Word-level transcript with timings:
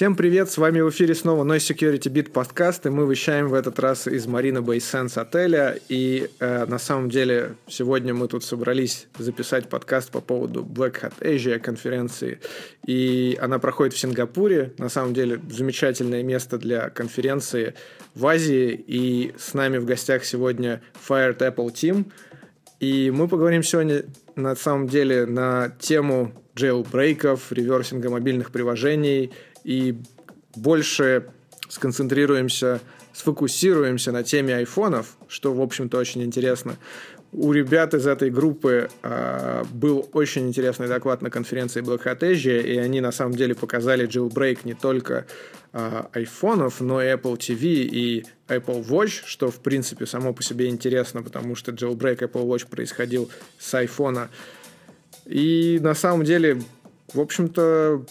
Всем 0.00 0.16
привет, 0.16 0.50
с 0.50 0.56
вами 0.56 0.80
в 0.80 0.88
эфире 0.88 1.14
снова 1.14 1.44
Noise 1.44 1.74
Security 1.74 2.10
Beat 2.10 2.30
подкаст, 2.30 2.86
и 2.86 2.88
мы 2.88 3.04
вещаем 3.04 3.48
в 3.48 3.52
этот 3.52 3.78
раз 3.78 4.06
из 4.06 4.26
Marina 4.26 4.64
Bay 4.64 4.78
Sands 4.78 5.20
отеля, 5.20 5.78
и 5.90 6.30
э, 6.38 6.64
на 6.64 6.78
самом 6.78 7.10
деле 7.10 7.56
сегодня 7.66 8.14
мы 8.14 8.26
тут 8.26 8.42
собрались 8.42 9.08
записать 9.18 9.68
подкаст 9.68 10.10
по 10.10 10.22
поводу 10.22 10.62
Black 10.62 11.02
Hat 11.02 11.12
Asia 11.20 11.58
конференции, 11.58 12.40
и 12.86 13.36
она 13.42 13.58
проходит 13.58 13.92
в 13.92 13.98
Сингапуре, 13.98 14.72
на 14.78 14.88
самом 14.88 15.12
деле 15.12 15.38
замечательное 15.50 16.22
место 16.22 16.56
для 16.56 16.88
конференции 16.88 17.74
в 18.14 18.26
Азии, 18.26 18.82
и 18.86 19.34
с 19.38 19.52
нами 19.52 19.76
в 19.76 19.84
гостях 19.84 20.24
сегодня 20.24 20.80
Fired 21.06 21.40
Apple 21.40 21.74
Team, 21.74 22.10
и 22.80 23.10
мы 23.10 23.28
поговорим 23.28 23.62
сегодня 23.62 24.06
на 24.34 24.56
самом 24.56 24.88
деле 24.88 25.26
на 25.26 25.76
тему 25.78 26.32
джейлбрейков, 26.56 27.52
реверсинга 27.52 28.08
мобильных 28.08 28.50
приложений– 28.50 29.32
и 29.64 29.96
больше 30.54 31.26
сконцентрируемся, 31.68 32.80
сфокусируемся 33.12 34.12
на 34.12 34.22
теме 34.22 34.56
айфонов, 34.56 35.16
что, 35.28 35.52
в 35.52 35.60
общем-то, 35.60 35.98
очень 35.98 36.22
интересно. 36.22 36.76
У 37.32 37.52
ребят 37.52 37.94
из 37.94 38.08
этой 38.08 38.28
группы 38.28 38.90
э, 39.02 39.64
был 39.72 40.08
очень 40.14 40.48
интересный 40.48 40.88
доклад 40.88 41.22
на 41.22 41.30
конференции 41.30 41.80
Black 41.80 42.04
Hat 42.04 42.20
Asia, 42.20 42.60
и 42.60 42.76
они 42.76 43.00
на 43.00 43.12
самом 43.12 43.34
деле 43.34 43.54
показали 43.54 44.08
jailbreak 44.08 44.60
не 44.64 44.74
только 44.74 45.26
э, 45.72 46.02
айфонов, 46.12 46.80
но 46.80 47.00
и 47.00 47.06
Apple 47.06 47.36
TV 47.36 47.66
и 47.84 48.24
Apple 48.48 48.84
Watch, 48.84 49.22
что, 49.26 49.48
в 49.48 49.60
принципе, 49.60 50.06
само 50.06 50.32
по 50.32 50.42
себе 50.42 50.68
интересно, 50.68 51.22
потому 51.22 51.54
что 51.54 51.70
jailbreak 51.70 52.18
Apple 52.18 52.48
Watch 52.48 52.68
происходил 52.68 53.30
с 53.60 53.72
айфона. 53.74 54.28
И 55.24 55.78
на 55.80 55.94
самом 55.94 56.24
деле, 56.24 56.60
в 57.14 57.20
общем-то, 57.20 58.04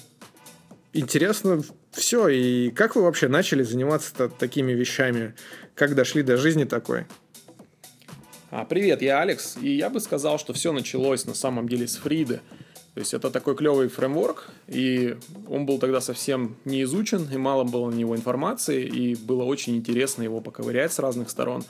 интересно 0.94 1.62
все. 1.92 2.28
И 2.28 2.72
как 2.72 2.96
вы 2.96 3.04
вообще 3.04 3.28
начали 3.28 3.64
заниматься 3.64 4.30
такими 4.30 4.72
вещами? 4.72 5.36
Как 5.76 5.96
дошли 5.96 6.24
до 6.24 6.38
жизни 6.38 6.64
такой? 6.64 7.06
А, 8.52 8.66
привет, 8.66 9.02
я 9.04 9.22
Алекс, 9.22 9.58
и 9.62 9.76
я 9.76 9.90
бы 9.92 10.00
сказал, 10.00 10.40
что 10.40 10.54
все 10.54 10.72
началось 10.72 11.26
на 11.26 11.36
самом 11.36 11.70
деле 11.70 11.88
с 11.88 11.98
Фриды. 11.98 12.42
То 12.96 13.00
есть 13.00 13.14
это 13.14 13.30
такой 13.30 13.56
клевый 13.56 13.88
фреймворк, 13.88 14.50
и 14.68 15.16
он 15.48 15.68
был 15.68 15.78
тогда 15.78 16.02
совсем 16.02 16.58
не 16.66 16.82
изучен, 16.84 17.30
и 17.32 17.38
мало 17.38 17.64
было 17.64 17.92
на 17.92 17.96
него 17.96 18.16
информации, 18.16 18.84
и 18.84 19.16
было 19.16 19.44
очень 19.44 19.78
интересно 19.78 20.24
его 20.24 20.42
поковырять 20.42 20.92
с 20.92 21.00
разных 21.00 21.30
сторон. 21.30 21.64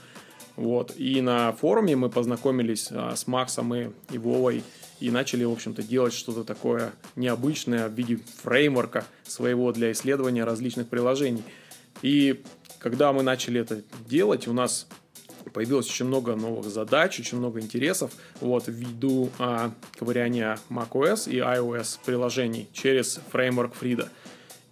Вот. 0.55 0.93
И 0.97 1.21
на 1.21 1.51
форуме 1.51 1.95
мы 1.95 2.09
познакомились 2.09 2.87
а, 2.91 3.15
с 3.15 3.27
Максом 3.27 3.75
и, 3.75 3.89
и 4.11 4.17
Вовой, 4.17 4.63
и 4.99 5.11
начали, 5.11 5.43
в 5.43 5.51
общем-то, 5.51 5.81
делать 5.83 6.13
что-то 6.13 6.43
такое 6.43 6.91
необычное 7.15 7.87
в 7.87 7.93
виде 7.93 8.19
фреймворка 8.43 9.05
своего 9.25 9.71
для 9.71 9.91
исследования 9.91 10.43
различных 10.43 10.87
приложений. 10.87 11.43
И 12.01 12.41
когда 12.79 13.13
мы 13.13 13.23
начали 13.23 13.61
это 13.61 13.81
делать, 14.07 14.47
у 14.47 14.53
нас 14.53 14.87
появилось 15.53 15.89
очень 15.89 16.05
много 16.05 16.35
новых 16.35 16.65
задач, 16.65 17.19
очень 17.19 17.37
много 17.37 17.59
интересов 17.59 18.11
вот, 18.39 18.65
ввиду 18.67 19.29
а, 19.39 19.71
ковыряния 19.97 20.59
macOS 20.69 21.29
и 21.29 21.37
iOS 21.37 21.99
приложений 22.05 22.69
через 22.73 23.19
фреймворк 23.31 23.73
Фрида. 23.75 24.09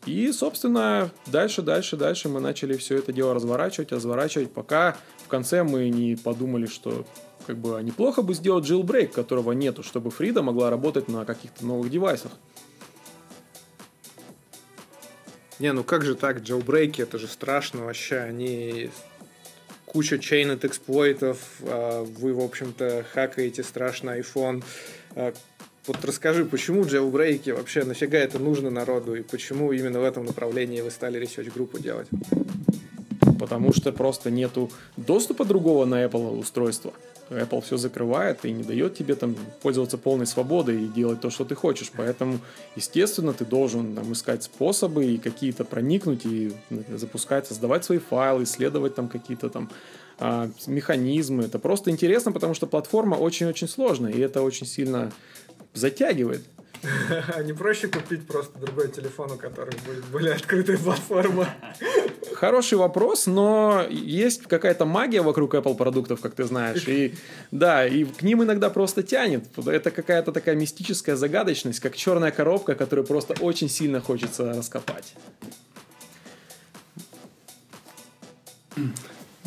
И, 0.05 0.31
собственно, 0.31 1.11
дальше, 1.25 1.61
дальше, 1.61 1.97
дальше 1.97 2.29
мы 2.29 2.39
начали 2.39 2.77
все 2.77 2.97
это 2.97 3.11
дело 3.11 3.33
разворачивать, 3.33 3.91
разворачивать, 3.91 4.51
пока 4.51 4.95
в 5.25 5.27
конце 5.27 5.63
мы 5.63 5.89
не 5.89 6.15
подумали, 6.15 6.65
что 6.65 7.05
как 7.47 7.57
бы 7.57 7.81
неплохо 7.81 8.21
бы 8.21 8.33
сделать 8.33 8.69
jailbreak, 8.69 9.07
которого 9.07 9.53
нету, 9.53 9.81
чтобы 9.81 10.11
Фрида 10.11 10.43
могла 10.43 10.69
работать 10.69 11.07
на 11.07 11.23
каких-то 11.23 11.65
новых 11.65 11.89
девайсах. 11.89 12.33
Не, 15.59 15.71
ну 15.71 15.83
как 15.83 16.03
же 16.03 16.15
так, 16.15 16.41
jailbreak, 16.41 17.01
это 17.01 17.17
же 17.17 17.27
страшно 17.27 17.85
вообще, 17.85 18.17
они 18.17 18.89
куча 19.85 20.17
chained 20.17 20.67
эксплойтов, 20.67 21.37
а, 21.61 22.03
вы, 22.03 22.33
в 22.33 22.41
общем-то, 22.41 23.05
хакаете 23.13 23.63
страшно 23.63 24.19
iPhone. 24.19 24.61
А, 25.15 25.33
вот 25.87 26.03
расскажи, 26.03 26.43
почему 26.43 26.83
jailbreak 26.83 27.53
вообще, 27.55 27.85
нафига 27.85 28.17
это 28.17 28.39
нужно 28.39 28.69
народу, 28.69 29.15
и 29.15 29.21
почему 29.21 29.71
именно 29.71 30.01
в 30.01 30.03
этом 30.03 30.25
направлении 30.25 30.81
вы 30.81 30.91
стали 30.91 31.19
research-группу 31.19 31.79
делать? 31.79 32.09
Потому 33.39 33.71
что 33.71 33.93
просто 33.93 34.29
нету 34.29 34.69
доступа 34.97 35.45
другого 35.45 35.85
на 35.85 36.03
Apple 36.03 36.37
устройство. 36.37 36.93
Apple 37.29 37.61
все 37.61 37.77
закрывает 37.77 38.45
и 38.45 38.51
не 38.51 38.63
дает 38.63 38.95
тебе 38.95 39.15
там 39.15 39.35
пользоваться 39.61 39.97
полной 39.97 40.25
свободой 40.25 40.83
и 40.83 40.87
делать 40.87 41.21
то, 41.21 41.29
что 41.29 41.45
ты 41.45 41.55
хочешь. 41.55 41.91
Поэтому, 41.95 42.39
естественно, 42.75 43.33
ты 43.33 43.45
должен 43.45 43.95
там, 43.95 44.13
искать 44.13 44.43
способы 44.43 45.05
и 45.05 45.17
какие-то 45.17 45.65
проникнуть 45.65 46.25
и 46.25 46.53
запускать, 46.89 47.47
создавать 47.47 47.85
свои 47.85 47.99
файлы, 47.99 48.43
исследовать 48.43 48.95
там 48.95 49.07
какие-то 49.09 49.49
там 49.49 49.69
а, 50.19 50.49
механизмы. 50.65 51.43
Это 51.43 51.59
просто 51.59 51.91
интересно, 51.91 52.31
потому 52.31 52.53
что 52.53 52.67
платформа 52.67 53.15
очень-очень 53.15 53.67
сложная, 53.67 54.11
и 54.11 54.19
это 54.19 54.41
очень 54.41 54.65
сильно 54.65 55.11
затягивает. 55.73 56.43
Не 57.43 57.53
проще 57.53 57.87
купить 57.87 58.27
просто 58.27 58.57
другой 58.59 58.89
телефон, 58.89 59.31
у 59.31 59.37
которого 59.37 59.75
будет 59.85 60.05
более 60.05 60.33
открытая 60.33 60.77
платформа. 60.77 61.47
Хороший 62.39 62.77
вопрос, 62.77 63.25
но 63.25 63.83
есть 63.89 64.43
какая-то 64.43 64.85
магия 64.85 65.23
вокруг 65.23 65.55
Apple 65.55 65.75
продуктов, 65.75 66.21
как 66.21 66.35
ты 66.35 66.43
знаешь. 66.43 66.87
И 66.87 67.15
да, 67.51 67.87
и 67.87 68.03
к 68.05 68.21
ним 68.21 68.43
иногда 68.43 68.69
просто 68.69 69.01
тянет. 69.01 69.45
Это 69.65 69.89
какая-то 69.89 70.31
такая 70.31 70.55
мистическая 70.55 71.15
загадочность, 71.15 71.79
как 71.79 71.95
черная 71.95 72.29
коробка, 72.29 72.75
которую 72.75 73.07
просто 73.07 73.33
очень 73.41 73.69
сильно 73.69 74.01
хочется 74.01 74.53
раскопать. 74.53 75.15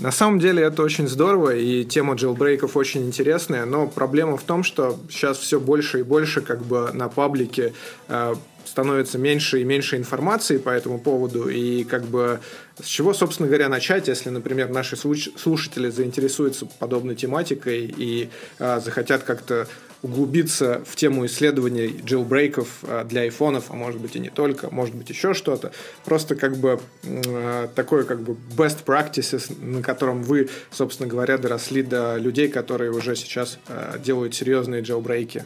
На 0.00 0.10
самом 0.10 0.40
деле 0.40 0.64
это 0.64 0.82
очень 0.82 1.06
здорово, 1.06 1.54
и 1.54 1.84
тема 1.84 2.14
джилбрейков 2.14 2.76
очень 2.76 3.06
интересная, 3.06 3.66
но 3.66 3.86
проблема 3.86 4.36
в 4.36 4.42
том, 4.42 4.64
что 4.64 4.98
сейчас 5.10 5.38
все 5.38 5.60
больше 5.60 6.00
и 6.00 6.02
больше 6.02 6.40
как 6.40 6.62
бы 6.62 6.90
на 6.92 7.08
паблике 7.08 7.74
э, 8.08 8.34
становится 8.64 9.18
меньше 9.18 9.60
и 9.60 9.64
меньше 9.64 9.96
информации 9.96 10.58
по 10.58 10.70
этому 10.70 10.98
поводу, 10.98 11.48
и 11.48 11.84
как 11.84 12.04
бы 12.04 12.40
с 12.82 12.86
чего, 12.86 13.12
собственно 13.12 13.48
говоря, 13.48 13.68
начать, 13.68 14.08
если, 14.08 14.30
например, 14.30 14.70
наши 14.70 14.96
слушатели 14.96 15.90
заинтересуются 15.90 16.66
подобной 16.78 17.14
тематикой 17.14 17.92
и 17.96 18.30
э, 18.58 18.80
захотят 18.80 19.22
как-то 19.22 19.66
углубиться 20.02 20.82
в 20.86 20.96
тему 20.96 21.26
исследований 21.26 22.00
джилбрейков 22.04 22.68
э, 22.82 23.04
для 23.04 23.22
айфонов, 23.22 23.66
а 23.68 23.74
может 23.74 24.00
быть 24.00 24.16
и 24.16 24.18
не 24.18 24.30
только, 24.30 24.72
может 24.72 24.94
быть 24.94 25.10
еще 25.10 25.34
что-то. 25.34 25.72
Просто 26.04 26.36
как 26.36 26.56
бы 26.56 26.80
э, 27.02 27.68
такое 27.74 28.04
как 28.04 28.22
бы 28.22 28.36
best 28.56 28.84
practices, 28.84 29.52
на 29.62 29.82
котором 29.82 30.22
вы, 30.22 30.48
собственно 30.70 31.08
говоря, 31.08 31.36
доросли 31.36 31.82
до 31.82 32.16
людей, 32.16 32.48
которые 32.48 32.90
уже 32.92 33.14
сейчас 33.14 33.58
э, 33.68 33.98
делают 34.02 34.34
серьезные 34.34 34.82
джилбрейки. 34.82 35.44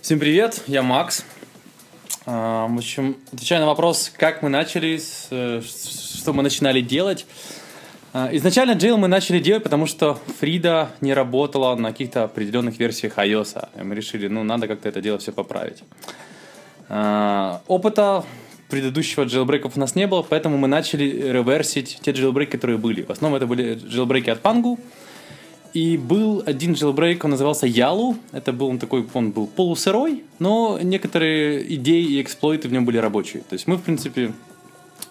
Всем 0.00 0.18
привет, 0.18 0.62
я 0.66 0.82
Макс. 0.82 1.24
В 2.26 2.76
общем, 2.78 3.16
отвечая 3.32 3.60
на 3.60 3.66
вопрос, 3.66 4.12
как 4.16 4.42
мы 4.42 4.48
начали, 4.48 4.98
что 4.98 6.32
мы 6.32 6.42
начинали 6.42 6.80
делать. 6.80 7.24
А, 8.18 8.30
изначально 8.32 8.72
Jail 8.72 8.96
мы 8.96 9.08
начали 9.08 9.38
делать, 9.38 9.62
потому 9.62 9.84
что 9.86 10.18
Фрида 10.40 10.90
не 11.02 11.12
работала 11.12 11.74
на 11.76 11.92
каких-то 11.92 12.24
определенных 12.24 12.78
версиях 12.78 13.18
iOS. 13.18 13.68
И 13.78 13.82
мы 13.82 13.94
решили, 13.94 14.26
ну, 14.26 14.42
надо 14.42 14.68
как-то 14.68 14.88
это 14.88 15.02
дело 15.02 15.18
все 15.18 15.32
поправить. 15.32 15.84
А, 16.88 17.60
опыта 17.68 18.24
предыдущего 18.70 19.24
джейлбрейков 19.24 19.76
у 19.76 19.80
нас 19.80 19.94
не 19.94 20.06
было, 20.06 20.22
поэтому 20.22 20.56
мы 20.56 20.66
начали 20.66 21.04
реверсить 21.04 21.98
те 22.00 22.12
джейлбрейки, 22.12 22.52
которые 22.52 22.78
были. 22.78 23.02
В 23.02 23.10
основном 23.10 23.36
это 23.36 23.46
были 23.46 23.74
джейлбрейки 23.74 24.30
от 24.30 24.40
Pangu. 24.40 24.80
И 25.76 25.98
был 25.98 26.42
один 26.46 26.72
джейлбрейк, 26.72 27.22
он 27.22 27.32
назывался 27.32 27.66
Ялу. 27.66 28.16
Это 28.32 28.54
был 28.54 28.68
он 28.68 28.78
такой, 28.78 29.06
он 29.12 29.30
был 29.30 29.46
полусырой, 29.46 30.24
но 30.38 30.78
некоторые 30.82 31.74
идеи 31.74 32.02
и 32.02 32.22
эксплойты 32.22 32.66
в 32.68 32.72
нем 32.72 32.86
были 32.86 32.96
рабочие. 32.96 33.42
То 33.42 33.52
есть 33.52 33.66
мы, 33.66 33.76
в 33.76 33.82
принципе, 33.82 34.32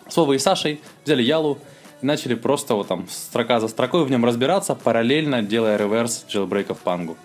с 0.10 0.18
Вовой 0.18 0.38
и 0.38 0.40
Сашей 0.40 0.82
взяли 1.04 1.22
Ялу, 1.22 1.60
и 2.02 2.06
начали 2.08 2.34
просто 2.34 2.74
вот 2.74 2.88
там 2.88 3.06
строка 3.12 3.60
за 3.60 3.68
строкой 3.68 4.06
в 4.06 4.10
нем 4.10 4.26
разбираться, 4.26 4.74
параллельно 4.74 5.44
делая 5.44 5.78
реверс 5.78 6.26
джилбрейка 6.28 6.74
в 6.74 6.80
пангу. 6.80 7.16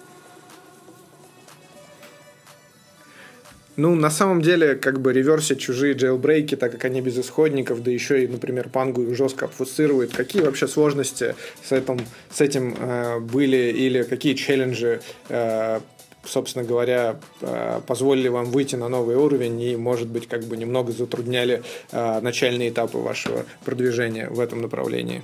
Ну, 3.81 3.94
на 3.94 4.11
самом 4.11 4.43
деле, 4.43 4.75
как 4.75 5.00
бы 5.00 5.11
реверсить 5.11 5.59
чужие 5.59 5.94
джейлбрейки, 5.94 6.55
так 6.55 6.73
как 6.73 6.85
они 6.85 7.00
без 7.00 7.19
исходников, 7.19 7.82
да 7.82 7.91
еще 7.91 8.23
и, 8.23 8.29
например, 8.29 8.69
пангу 8.69 9.15
жестко 9.15 9.47
обфуцирует. 9.47 10.12
Какие 10.12 10.43
вообще 10.43 10.69
сложности 10.69 11.35
с 11.67 11.73
этим, 11.73 11.99
с 12.31 12.43
этим 12.43 12.77
э, 12.79 13.21
были 13.21 13.73
или 13.73 14.03
какие 14.03 14.35
челленджи 14.35 15.00
э, 15.31 15.81
собственно 16.25 16.62
говоря, 16.62 17.17
э, 17.41 17.81
позволили 17.87 18.29
вам 18.29 18.44
выйти 18.50 18.77
на 18.77 18.91
новый 18.91 19.17
уровень 19.17 19.59
и, 19.62 19.77
может 19.77 20.09
быть, 20.09 20.29
как 20.29 20.44
бы 20.44 20.59
немного 20.59 20.93
затрудняли 20.93 21.62
э, 21.91 22.21
начальные 22.21 22.69
этапы 22.69 22.99
вашего 22.99 23.47
продвижения 23.65 24.29
в 24.29 24.41
этом 24.41 24.61
направлении. 24.61 25.23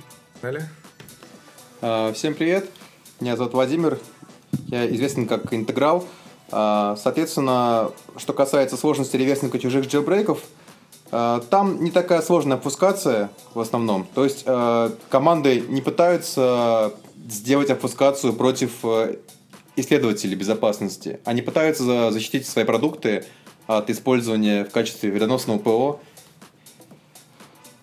А, 1.81 2.11
всем 2.11 2.33
привет. 2.33 2.65
Меня 3.19 3.35
зовут 3.37 3.53
Владимир. 3.53 3.99
Я 4.69 4.89
известен 4.89 5.27
как 5.27 5.53
Интеграл. 5.53 6.07
А, 6.51 6.95
соответственно, 7.01 7.91
что 8.17 8.33
касается 8.33 8.77
сложности 8.77 9.17
реверсинга 9.17 9.59
чужих 9.59 9.87
джелбрейков, 9.87 10.39
Э, 11.11 11.41
там 11.49 11.83
не 11.83 11.91
такая 11.91 12.21
сложная 12.21 12.57
опускация 12.57 13.29
в 13.53 13.59
основном. 13.59 14.07
То 14.13 14.23
есть 14.23 14.43
э, 14.45 14.89
команды 15.09 15.61
не 15.61 15.81
пытаются 15.81 16.93
сделать 17.29 17.69
опускацию 17.69 18.33
против 18.33 18.85
исследователей 19.75 20.35
безопасности. 20.35 21.19
Они 21.25 21.41
пытаются 21.41 22.11
защитить 22.11 22.47
свои 22.47 22.63
продукты 22.63 23.25
от 23.67 23.89
использования 23.89 24.63
в 24.63 24.71
качестве 24.71 25.11
вредоносного 25.11 25.59
ПО. 25.59 25.99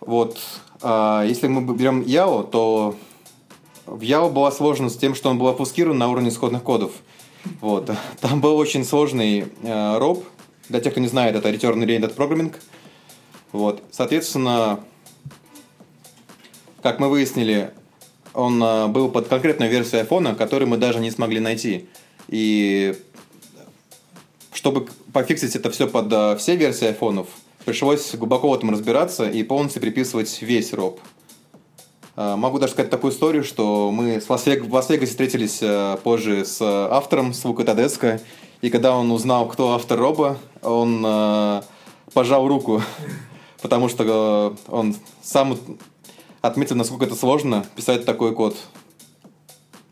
Вот. 0.00 0.38
А 0.80 1.24
если 1.24 1.46
мы 1.46 1.74
берем 1.74 2.00
YAO, 2.00 2.48
то 2.50 2.96
в 3.86 4.00
YAO 4.00 4.30
была 4.30 4.50
сложность 4.50 4.98
тем, 4.98 5.14
что 5.14 5.28
он 5.28 5.38
был 5.38 5.48
опускирован 5.48 5.98
на 5.98 6.08
уровне 6.08 6.30
исходных 6.30 6.62
кодов. 6.62 6.92
Вот. 7.60 7.90
Там 8.20 8.40
был 8.40 8.56
очень 8.56 8.84
сложный 8.84 9.40
э, 9.62 9.66
ROP. 9.98 10.24
Для 10.68 10.80
тех, 10.80 10.92
кто 10.92 11.00
не 11.00 11.08
знает, 11.08 11.36
это 11.36 11.50
Return 11.50 11.84
Oriented 11.84 12.14
Programming. 12.14 12.54
Вот. 13.52 13.82
Соответственно, 13.90 14.80
как 16.82 16.98
мы 16.98 17.08
выяснили, 17.08 17.72
он 18.32 18.62
э, 18.62 18.88
был 18.88 19.08
под 19.10 19.28
конкретную 19.28 19.70
версию 19.70 20.02
iPhone, 20.02 20.34
которую 20.34 20.68
мы 20.68 20.76
даже 20.76 21.00
не 21.00 21.10
смогли 21.10 21.40
найти. 21.40 21.88
И 22.28 22.94
чтобы 24.52 24.86
пофиксить 25.12 25.56
это 25.56 25.70
все 25.70 25.86
под 25.86 26.12
э, 26.12 26.36
все 26.38 26.56
версии 26.56 26.86
айфонов, 26.86 27.28
пришлось 27.64 28.14
глубоко 28.14 28.50
в 28.50 28.54
этом 28.54 28.70
разбираться 28.70 29.28
и 29.28 29.42
полностью 29.42 29.82
приписывать 29.82 30.42
весь 30.42 30.72
ROP. 30.72 30.98
Э, 32.16 32.36
могу 32.36 32.58
даже 32.58 32.72
сказать 32.72 32.90
такую 32.90 33.12
историю, 33.12 33.44
что 33.44 33.90
мы 33.90 34.20
в 34.20 34.30
Лас-Вегасе 34.30 35.06
встретились 35.06 35.62
позже 36.02 36.44
с 36.44 36.60
автором, 36.62 37.32
с 37.32 37.42
Тадеско, 37.64 38.20
и 38.60 38.70
когда 38.70 38.96
он 38.96 39.10
узнал, 39.10 39.48
кто 39.48 39.74
автор 39.74 39.98
роба, 39.98 40.38
он 40.62 41.62
пожал 42.12 42.48
руку, 42.48 42.82
потому 43.62 43.88
что 43.88 44.56
он 44.68 44.96
сам 45.22 45.58
отметил, 46.40 46.76
насколько 46.76 47.04
это 47.04 47.14
сложно 47.14 47.66
писать 47.74 48.04
такой 48.04 48.34
код. 48.34 48.56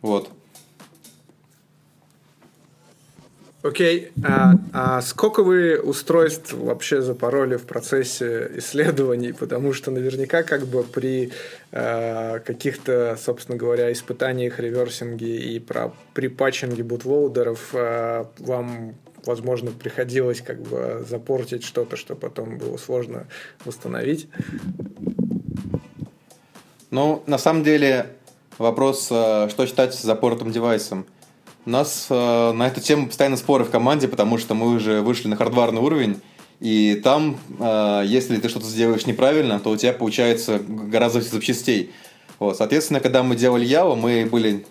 Вот. 0.00 0.28
Окей, 3.62 4.10
okay. 4.16 4.24
а, 4.24 4.54
а 4.72 5.02
сколько 5.02 5.44
вы 5.44 5.78
устройств 5.78 6.52
вообще 6.52 7.00
запороли 7.00 7.54
в 7.54 7.62
процессе 7.62 8.50
исследований? 8.56 9.32
Потому 9.32 9.72
что 9.72 9.92
наверняка 9.92 10.42
как 10.42 10.66
бы 10.66 10.82
при 10.82 11.30
э, 11.70 12.40
каких-то, 12.40 13.16
собственно 13.22 13.56
говоря, 13.56 13.92
испытаниях 13.92 14.58
реверсинге 14.58 15.36
и 15.36 15.60
про, 15.60 15.92
при 16.12 16.26
патчинге 16.26 16.82
бутлоудеров 16.82 17.68
э, 17.72 18.24
вам, 18.38 18.96
возможно, 19.24 19.70
приходилось 19.70 20.40
как 20.40 20.60
бы 20.60 21.06
запортить 21.08 21.62
что-то, 21.62 21.94
что 21.96 22.16
потом 22.16 22.58
было 22.58 22.76
сложно 22.78 23.28
восстановить. 23.64 24.26
Ну, 26.90 27.22
на 27.28 27.38
самом 27.38 27.62
деле, 27.62 28.06
вопрос, 28.58 29.06
э, 29.08 29.48
что 29.50 29.66
считать 29.66 29.94
запортом 29.94 30.50
девайсом. 30.50 31.06
У 31.64 31.70
нас 31.70 32.06
э, 32.10 32.52
на 32.52 32.66
эту 32.66 32.80
тему 32.80 33.06
постоянно 33.06 33.36
споры 33.36 33.64
в 33.64 33.70
команде, 33.70 34.08
потому 34.08 34.38
что 34.38 34.54
мы 34.54 34.74
уже 34.74 35.00
вышли 35.00 35.28
на 35.28 35.36
хардварный 35.36 35.80
уровень, 35.80 36.20
и 36.60 37.00
там, 37.02 37.38
э, 37.58 38.02
если 38.06 38.36
ты 38.36 38.48
что-то 38.48 38.66
сделаешь 38.66 39.06
неправильно, 39.06 39.60
то 39.60 39.70
у 39.70 39.76
тебя 39.76 39.92
получается 39.92 40.58
гораздо 40.58 41.20
запчастей. 41.20 41.92
Вот, 42.38 42.56
соответственно, 42.56 43.00
когда 43.00 43.22
мы 43.22 43.36
делали 43.36 43.64
Ява, 43.64 43.94
мы 43.94 44.26
были 44.26 44.64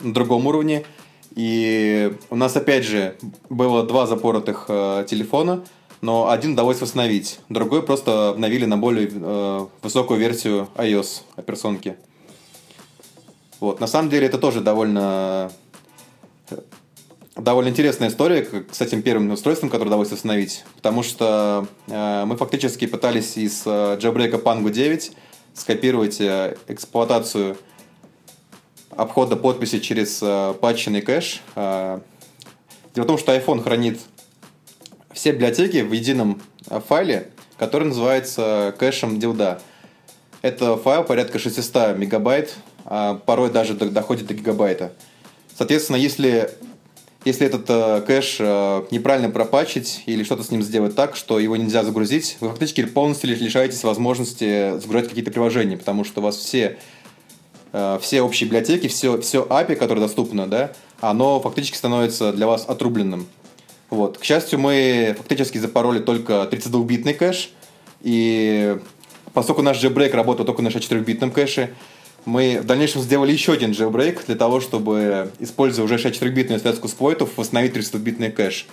на 0.00 0.14
другом 0.14 0.46
уровне, 0.46 0.84
и 1.34 2.12
у 2.30 2.36
нас, 2.36 2.56
опять 2.56 2.84
же, 2.84 3.16
было 3.48 3.82
два 3.84 4.06
запоротых 4.06 4.66
э, 4.68 5.04
телефона– 5.08 5.64
но 6.00 6.30
один 6.30 6.52
удалось 6.52 6.80
восстановить, 6.80 7.40
другой 7.48 7.82
просто 7.82 8.30
обновили 8.30 8.64
на 8.64 8.76
более 8.76 9.10
э, 9.12 9.66
высокую 9.82 10.20
версию 10.20 10.68
iOS 10.76 11.22
операционки. 11.36 11.96
Вот. 13.58 13.80
На 13.80 13.88
самом 13.88 14.08
деле 14.08 14.26
это 14.26 14.38
тоже 14.38 14.60
довольно 14.60 15.50
довольно 17.38 17.68
интересная 17.68 18.08
история 18.08 18.46
с 18.70 18.80
этим 18.80 19.02
первым 19.02 19.30
устройством, 19.30 19.70
которое 19.70 19.88
удалось 19.88 20.10
восстановить, 20.10 20.64
потому 20.76 21.02
что 21.02 21.66
э, 21.86 22.24
мы 22.26 22.36
фактически 22.36 22.86
пытались 22.86 23.36
из 23.36 23.62
э, 23.64 23.96
джабрейка 23.98 24.36
Pango 24.36 24.70
9 24.70 25.12
скопировать 25.54 26.20
э, 26.20 26.56
эксплуатацию 26.66 27.56
обхода 28.90 29.36
подписи 29.36 29.78
через 29.78 30.20
э, 30.22 30.54
патченный 30.60 31.00
кэш. 31.00 31.40
Э, 31.54 32.00
дело 32.94 33.04
в 33.04 33.06
том, 33.06 33.18
что 33.18 33.34
iPhone 33.34 33.62
хранит 33.62 34.00
все 35.12 35.32
библиотеки 35.32 35.78
в 35.78 35.92
едином 35.92 36.42
э, 36.68 36.80
файле, 36.80 37.30
который 37.56 37.88
называется 37.88 38.74
кэшем 38.78 39.20
дилда. 39.20 39.60
Это 40.42 40.76
файл 40.76 41.04
порядка 41.04 41.38
600 41.38 41.96
мегабайт, 41.96 42.54
а 42.84 43.14
порой 43.14 43.50
даже 43.50 43.74
доходит 43.74 44.26
до 44.26 44.34
гигабайта. 44.34 44.92
Соответственно, 45.56 45.96
если, 45.96 46.50
если 47.24 47.46
этот 47.46 47.64
э, 47.68 48.02
кэш 48.06 48.36
э, 48.38 48.84
неправильно 48.90 49.28
пропачить 49.28 50.02
или 50.06 50.22
что-то 50.22 50.44
с 50.44 50.50
ним 50.50 50.62
сделать 50.62 50.94
так, 50.94 51.16
что 51.16 51.38
его 51.38 51.56
нельзя 51.56 51.82
загрузить, 51.82 52.36
вы 52.40 52.50
фактически 52.50 52.84
полностью 52.84 53.30
лишаетесь 53.30 53.82
возможности 53.82 54.78
загружать 54.78 55.08
какие-то 55.08 55.30
приложения, 55.30 55.76
потому 55.76 56.04
что 56.04 56.20
у 56.20 56.24
вас 56.24 56.36
все, 56.36 56.78
э, 57.72 57.98
все 58.00 58.22
общие 58.22 58.46
библиотеки, 58.46 58.86
все, 58.86 59.20
все 59.20 59.44
API, 59.44 59.74
которое 59.74 60.00
доступно, 60.00 60.46
да, 60.46 60.72
оно 61.00 61.40
фактически 61.40 61.76
становится 61.76 62.32
для 62.32 62.46
вас 62.46 62.64
отрубленным. 62.68 63.26
Вот. 63.90 64.18
К 64.18 64.24
счастью, 64.24 64.60
мы 64.60 65.14
фактически 65.18 65.58
запороли 65.58 65.98
только 65.98 66.48
32-битный 66.50 67.14
кэш, 67.14 67.50
и 68.00 68.78
поскольку 69.32 69.62
наш 69.62 69.82
jailbreak 69.82 70.12
работал 70.12 70.44
только 70.44 70.62
на 70.62 70.68
64-битном 70.68 71.32
кэше, 71.32 71.74
мы 72.24 72.60
в 72.60 72.66
дальнейшем 72.66 73.00
сделали 73.00 73.32
еще 73.32 73.52
один 73.52 73.72
jailbreak 73.72 74.26
для 74.26 74.36
того, 74.36 74.60
чтобы, 74.60 75.30
используя 75.38 75.84
уже 75.84 75.96
64-битную 75.96 76.58
связку 76.58 76.88
сплойтов, 76.88 77.30
восстановить 77.36 77.74
32-битный 77.74 78.30
кэш. 78.30 78.66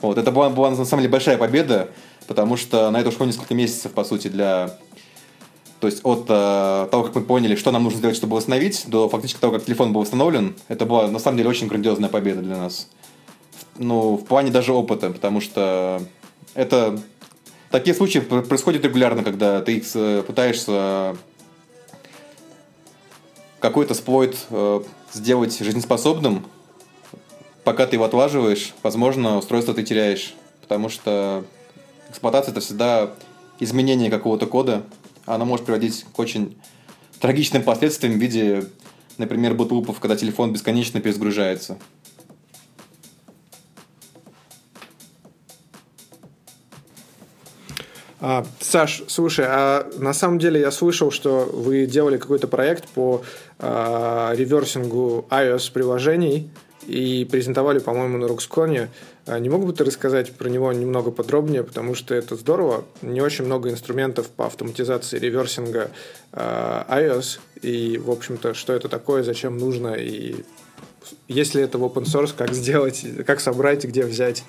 Вот. 0.00 0.18
Это 0.18 0.30
была, 0.30 0.50
была 0.50 0.70
на 0.70 0.84
самом 0.84 1.02
деле 1.02 1.12
большая 1.12 1.36
победа, 1.36 1.88
потому 2.26 2.56
что 2.56 2.90
на 2.90 3.00
это 3.00 3.08
ушло 3.10 3.26
несколько 3.26 3.54
месяцев, 3.54 3.92
по 3.92 4.04
сути, 4.04 4.28
для... 4.28 4.78
То 5.80 5.86
есть 5.86 6.00
от 6.04 6.26
э, 6.28 6.88
того, 6.90 7.04
как 7.04 7.14
мы 7.14 7.22
поняли, 7.22 7.54
что 7.54 7.70
нам 7.70 7.84
нужно 7.84 7.98
сделать, 7.98 8.16
чтобы 8.16 8.36
восстановить, 8.36 8.84
до 8.86 9.08
фактически 9.08 9.40
того, 9.40 9.54
как 9.54 9.64
телефон 9.64 9.94
был 9.94 10.02
восстановлен, 10.02 10.54
это 10.68 10.84
была 10.84 11.08
на 11.08 11.18
самом 11.18 11.38
деле 11.38 11.48
очень 11.48 11.68
грандиозная 11.68 12.10
победа 12.10 12.42
для 12.42 12.56
нас 12.56 12.88
ну, 13.80 14.16
в 14.16 14.24
плане 14.24 14.50
даже 14.50 14.72
опыта, 14.72 15.10
потому 15.10 15.40
что 15.40 16.02
это 16.54 17.00
такие 17.70 17.94
случаи 17.94 18.18
происходят 18.18 18.84
регулярно, 18.84 19.24
когда 19.24 19.60
ты 19.62 19.78
их 19.78 19.84
э, 19.94 20.22
пытаешься 20.26 21.16
какой-то 23.60 23.94
сплойт 23.94 24.36
э, 24.50 24.80
сделать 25.12 25.58
жизнеспособным, 25.58 26.46
пока 27.62 27.86
ты 27.86 27.96
его 27.96 28.04
отлаживаешь, 28.04 28.74
возможно, 28.82 29.38
устройство 29.38 29.74
ты 29.74 29.82
теряешь, 29.82 30.34
потому 30.62 30.88
что 30.88 31.44
эксплуатация 32.08 32.52
это 32.52 32.60
всегда 32.60 33.10
изменение 33.60 34.10
какого-то 34.10 34.46
кода, 34.46 34.82
оно 35.26 35.44
может 35.44 35.66
приводить 35.66 36.06
к 36.12 36.18
очень 36.18 36.56
трагичным 37.20 37.62
последствиям 37.62 38.14
в 38.14 38.16
виде, 38.16 38.64
например, 39.18 39.54
бутлупов, 39.54 40.00
когда 40.00 40.16
телефон 40.16 40.52
бесконечно 40.52 41.00
перезагружается. 41.00 41.76
А, 48.22 48.44
Саш, 48.60 49.02
слушай, 49.08 49.46
а 49.48 49.88
на 49.96 50.12
самом 50.12 50.38
деле 50.38 50.60
я 50.60 50.70
слышал, 50.70 51.10
что 51.10 51.48
вы 51.52 51.86
делали 51.86 52.18
какой-то 52.18 52.48
проект 52.48 52.86
по 52.88 53.22
а, 53.62 54.32
реверсингу 54.34 55.26
iOS-приложений 55.30 56.50
и 56.86 57.28
презентовали, 57.30 57.78
по-моему, 57.78 58.16
на 58.18 58.26
Руксконе. 58.26 58.88
А 59.26 59.38
не 59.38 59.50
мог 59.50 59.66
бы 59.66 59.72
ты 59.72 59.84
рассказать 59.84 60.32
про 60.32 60.48
него 60.48 60.72
немного 60.72 61.10
подробнее, 61.10 61.62
потому 61.62 61.94
что 61.94 62.14
это 62.14 62.36
здорово. 62.36 62.84
Не 63.02 63.20
очень 63.20 63.44
много 63.44 63.70
инструментов 63.70 64.28
по 64.30 64.46
автоматизации 64.46 65.18
реверсинга 65.18 65.90
а, 66.32 66.86
iOS, 66.88 67.38
и, 67.60 67.98
в 67.98 68.10
общем-то, 68.10 68.54
что 68.54 68.72
это 68.72 68.88
такое, 68.88 69.22
зачем 69.22 69.58
нужно, 69.58 69.94
и 69.94 70.36
если 71.28 71.62
это 71.62 71.78
в 71.78 71.84
open 71.84 72.04
source, 72.04 72.32
как 72.36 72.54
сделать, 72.54 73.04
как 73.26 73.40
собрать, 73.40 73.84
где 73.84 74.04
взять. 74.04 74.42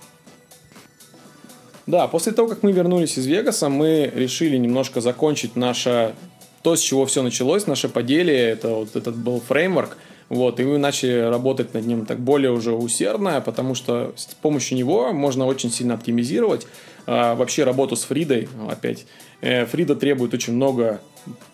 Да, 1.88 2.08
после 2.08 2.32
того, 2.32 2.48
как 2.48 2.64
мы 2.64 2.72
вернулись 2.72 3.18
из 3.18 3.26
Вегаса, 3.26 3.68
мы 3.68 4.10
решили 4.14 4.56
немножко 4.56 5.02
закончить 5.02 5.56
наше 5.56 6.16
то, 6.64 6.76
с 6.76 6.80
чего 6.80 7.06
все 7.06 7.24
началось, 7.24 7.68
наше 7.68 7.90
поделие, 7.90 8.50
это 8.50 8.70
вот 8.70 8.96
этот 8.96 9.16
был 9.16 9.42
фреймворк, 9.42 9.98
вот, 10.30 10.60
и 10.60 10.64
мы 10.64 10.78
начали 10.78 11.30
работать 11.30 11.74
над 11.74 11.86
ним 11.86 12.06
так 12.06 12.20
более 12.20 12.52
уже 12.52 12.72
усердно, 12.72 13.42
потому 13.42 13.76
что 13.76 14.14
с 14.16 14.28
помощью 14.28 14.78
него 14.78 15.12
можно 15.12 15.46
очень 15.46 15.70
сильно 15.70 15.96
оптимизировать 15.96 16.68
а, 17.06 17.36
вообще 17.36 17.66
работу 17.66 17.96
с 17.98 18.04
Фридой, 18.06 18.48
опять. 18.70 19.06
Э, 19.42 19.66
Фрида 19.66 19.96
требует 19.96 20.34
очень 20.34 20.54
много, 20.54 21.02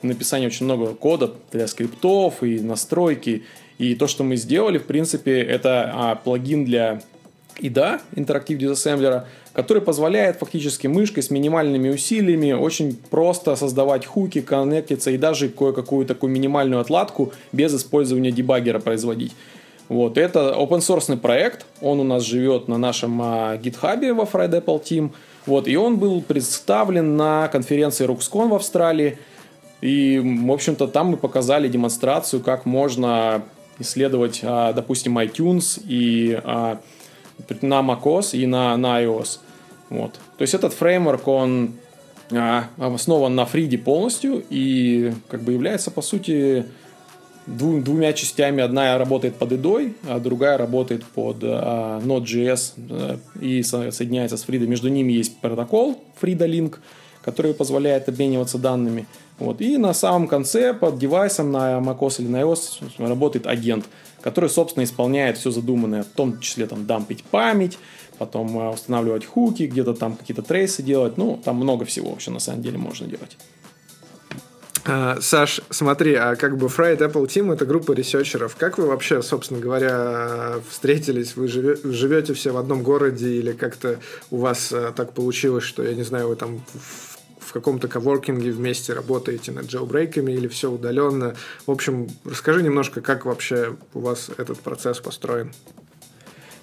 написания 0.03 0.45
очень 0.45 0.65
много 0.65 0.93
кода 0.93 1.33
для 1.51 1.67
скриптов 1.67 2.43
и 2.43 2.59
настройки, 2.59 3.45
и 3.79 3.95
то, 3.95 4.05
что 4.07 4.23
мы 4.23 4.35
сделали, 4.35 4.77
в 4.77 4.85
принципе, 4.85 5.41
это 5.41 5.91
а, 5.95 6.15
плагин 6.15 6.65
для 6.65 7.01
IDA, 7.59 8.01
Interactive 8.15 8.57
Disassembler, 8.57 9.23
который 9.53 9.81
позволяет 9.81 10.37
фактически 10.37 10.87
мышкой 10.87 11.23
с 11.23 11.29
минимальными 11.29 11.89
усилиями 11.89 12.51
очень 12.51 12.95
просто 13.09 13.55
создавать 13.55 14.05
хуки, 14.05 14.41
коннектиться 14.41 15.11
и 15.11 15.17
даже 15.17 15.49
кое-какую 15.49 16.05
такую 16.05 16.31
минимальную 16.31 16.81
отладку 16.81 17.33
без 17.51 17.75
использования 17.75 18.31
дебаггера 18.31 18.79
производить. 18.79 19.33
Вот, 19.89 20.17
это 20.17 20.53
open 20.57 20.79
source 20.79 21.15
проект, 21.17 21.65
он 21.81 21.99
у 22.01 22.03
нас 22.03 22.23
живет 22.23 22.67
на 22.67 22.77
нашем 22.77 23.21
а, 23.21 23.55
GitHub 23.55 24.13
во 24.13 24.25
Friday 24.25 24.61
Apple 24.63 24.83
Team, 24.83 25.11
вот, 25.45 25.67
и 25.67 25.77
он 25.77 25.97
был 25.97 26.21
представлен 26.21 27.15
на 27.15 27.47
конференции 27.47 28.05
RuxCon 28.05 28.49
в 28.49 28.55
Австралии, 28.55 29.17
и, 29.79 30.19
в 30.19 30.51
общем-то, 30.51 30.87
там 30.87 31.07
мы 31.07 31.17
показали 31.17 31.69
демонстрацию, 31.69 32.41
как 32.41 32.65
можно 32.65 33.43
исследовать, 33.79 34.41
а, 34.43 34.73
допустим, 34.73 35.17
iTunes 35.19 35.81
и 35.87 36.37
а, 36.43 36.81
на 37.61 37.81
macOS 37.81 38.37
и 38.37 38.45
на, 38.45 38.75
на 38.77 39.01
iOS. 39.03 39.39
Вот. 39.89 40.13
То 40.37 40.41
есть 40.41 40.53
этот 40.53 40.73
фреймворк, 40.73 41.27
он 41.27 41.73
а, 42.31 42.65
основан 42.77 43.35
на 43.35 43.45
фриде 43.45 43.77
полностью 43.77 44.43
и 44.49 45.13
как 45.29 45.41
бы 45.41 45.53
является, 45.53 45.91
по 45.91 46.01
сути, 46.01 46.65
дву, 47.45 47.79
двумя 47.81 48.13
частями. 48.13 48.61
Одна 48.61 48.97
работает 48.97 49.35
под 49.35 49.53
идой, 49.53 49.95
а 50.07 50.19
другая 50.19 50.57
работает 50.57 51.05
под 51.05 51.37
а, 51.41 52.01
Node.js 52.01 52.73
а, 52.89 53.19
и 53.39 53.63
соединяется 53.63 54.37
с 54.37 54.43
фридой. 54.43 54.67
Между 54.67 54.89
ними 54.89 55.13
есть 55.13 55.39
протокол 55.39 56.03
FreeDA 56.21 56.47
Link, 56.47 56.75
который 57.21 57.53
позволяет 57.53 58.09
обмениваться 58.09 58.57
данными. 58.57 59.07
Вот. 59.39 59.61
И 59.61 59.77
на 59.77 59.93
самом 59.93 60.27
конце 60.27 60.73
под 60.73 60.97
девайсом 60.97 61.51
на 61.51 61.79
macOS 61.79 62.21
или 62.21 62.27
на 62.27 62.41
iOS 62.41 62.81
работает 62.97 63.47
агент, 63.47 63.85
который, 64.21 64.49
собственно, 64.49 64.83
исполняет 64.83 65.37
все 65.37 65.51
задуманное, 65.51 66.03
в 66.03 66.07
том 66.07 66.39
числе 66.39 66.67
там 66.67 66.85
дампить 66.85 67.23
память, 67.23 67.77
потом 68.17 68.57
э, 68.57 68.69
устанавливать 68.73 69.25
хуки, 69.25 69.63
где-то 69.63 69.93
там 69.93 70.15
какие-то 70.15 70.41
трейсы 70.41 70.83
делать. 70.83 71.17
Ну, 71.17 71.39
там 71.43 71.57
много 71.57 71.85
всего 71.85 72.11
вообще 72.11 72.31
на 72.31 72.39
самом 72.39 72.61
деле 72.61 72.77
можно 72.77 73.07
делать. 73.07 73.37
А, 74.89 75.17
Саш, 75.19 75.61
смотри, 75.69 76.15
а 76.15 76.35
как 76.35 76.57
бы 76.57 76.67
Fried 76.67 76.99
Apple 76.99 77.27
Team 77.27 77.53
это 77.53 77.65
группа 77.65 77.91
ресерчеров. 77.91 78.55
Как 78.55 78.77
вы 78.77 78.87
вообще, 78.87 79.21
собственно 79.21 79.59
говоря, 79.59 80.55
встретились? 80.69 81.35
Вы 81.35 81.49
живете 81.49 82.33
все 82.33 82.51
в 82.51 82.57
одном 82.57 82.83
городе 82.83 83.29
или 83.29 83.51
как-то 83.51 83.99
у 84.31 84.37
вас 84.37 84.71
а, 84.71 84.93
так 84.93 85.13
получилось, 85.13 85.65
что, 85.65 85.83
я 85.83 85.93
не 85.93 86.03
знаю, 86.03 86.29
вы 86.29 86.37
там 86.37 86.61
в 86.73 87.16
в 87.47 87.53
каком-то 87.53 87.87
коворкинге 87.87 88.51
вместе 88.51 88.93
работаете 88.93 89.51
над 89.51 89.67
джелбрейками 89.67 90.33
или 90.33 90.47
все 90.47 90.69
удаленно. 90.69 91.35
В 91.65 91.71
общем, 91.71 92.07
расскажи 92.25 92.61
немножко, 92.61 93.01
как 93.01 93.25
вообще 93.25 93.75
у 93.93 93.99
вас 94.01 94.29
этот 94.37 94.59
процесс 94.59 94.99
построен. 94.99 95.53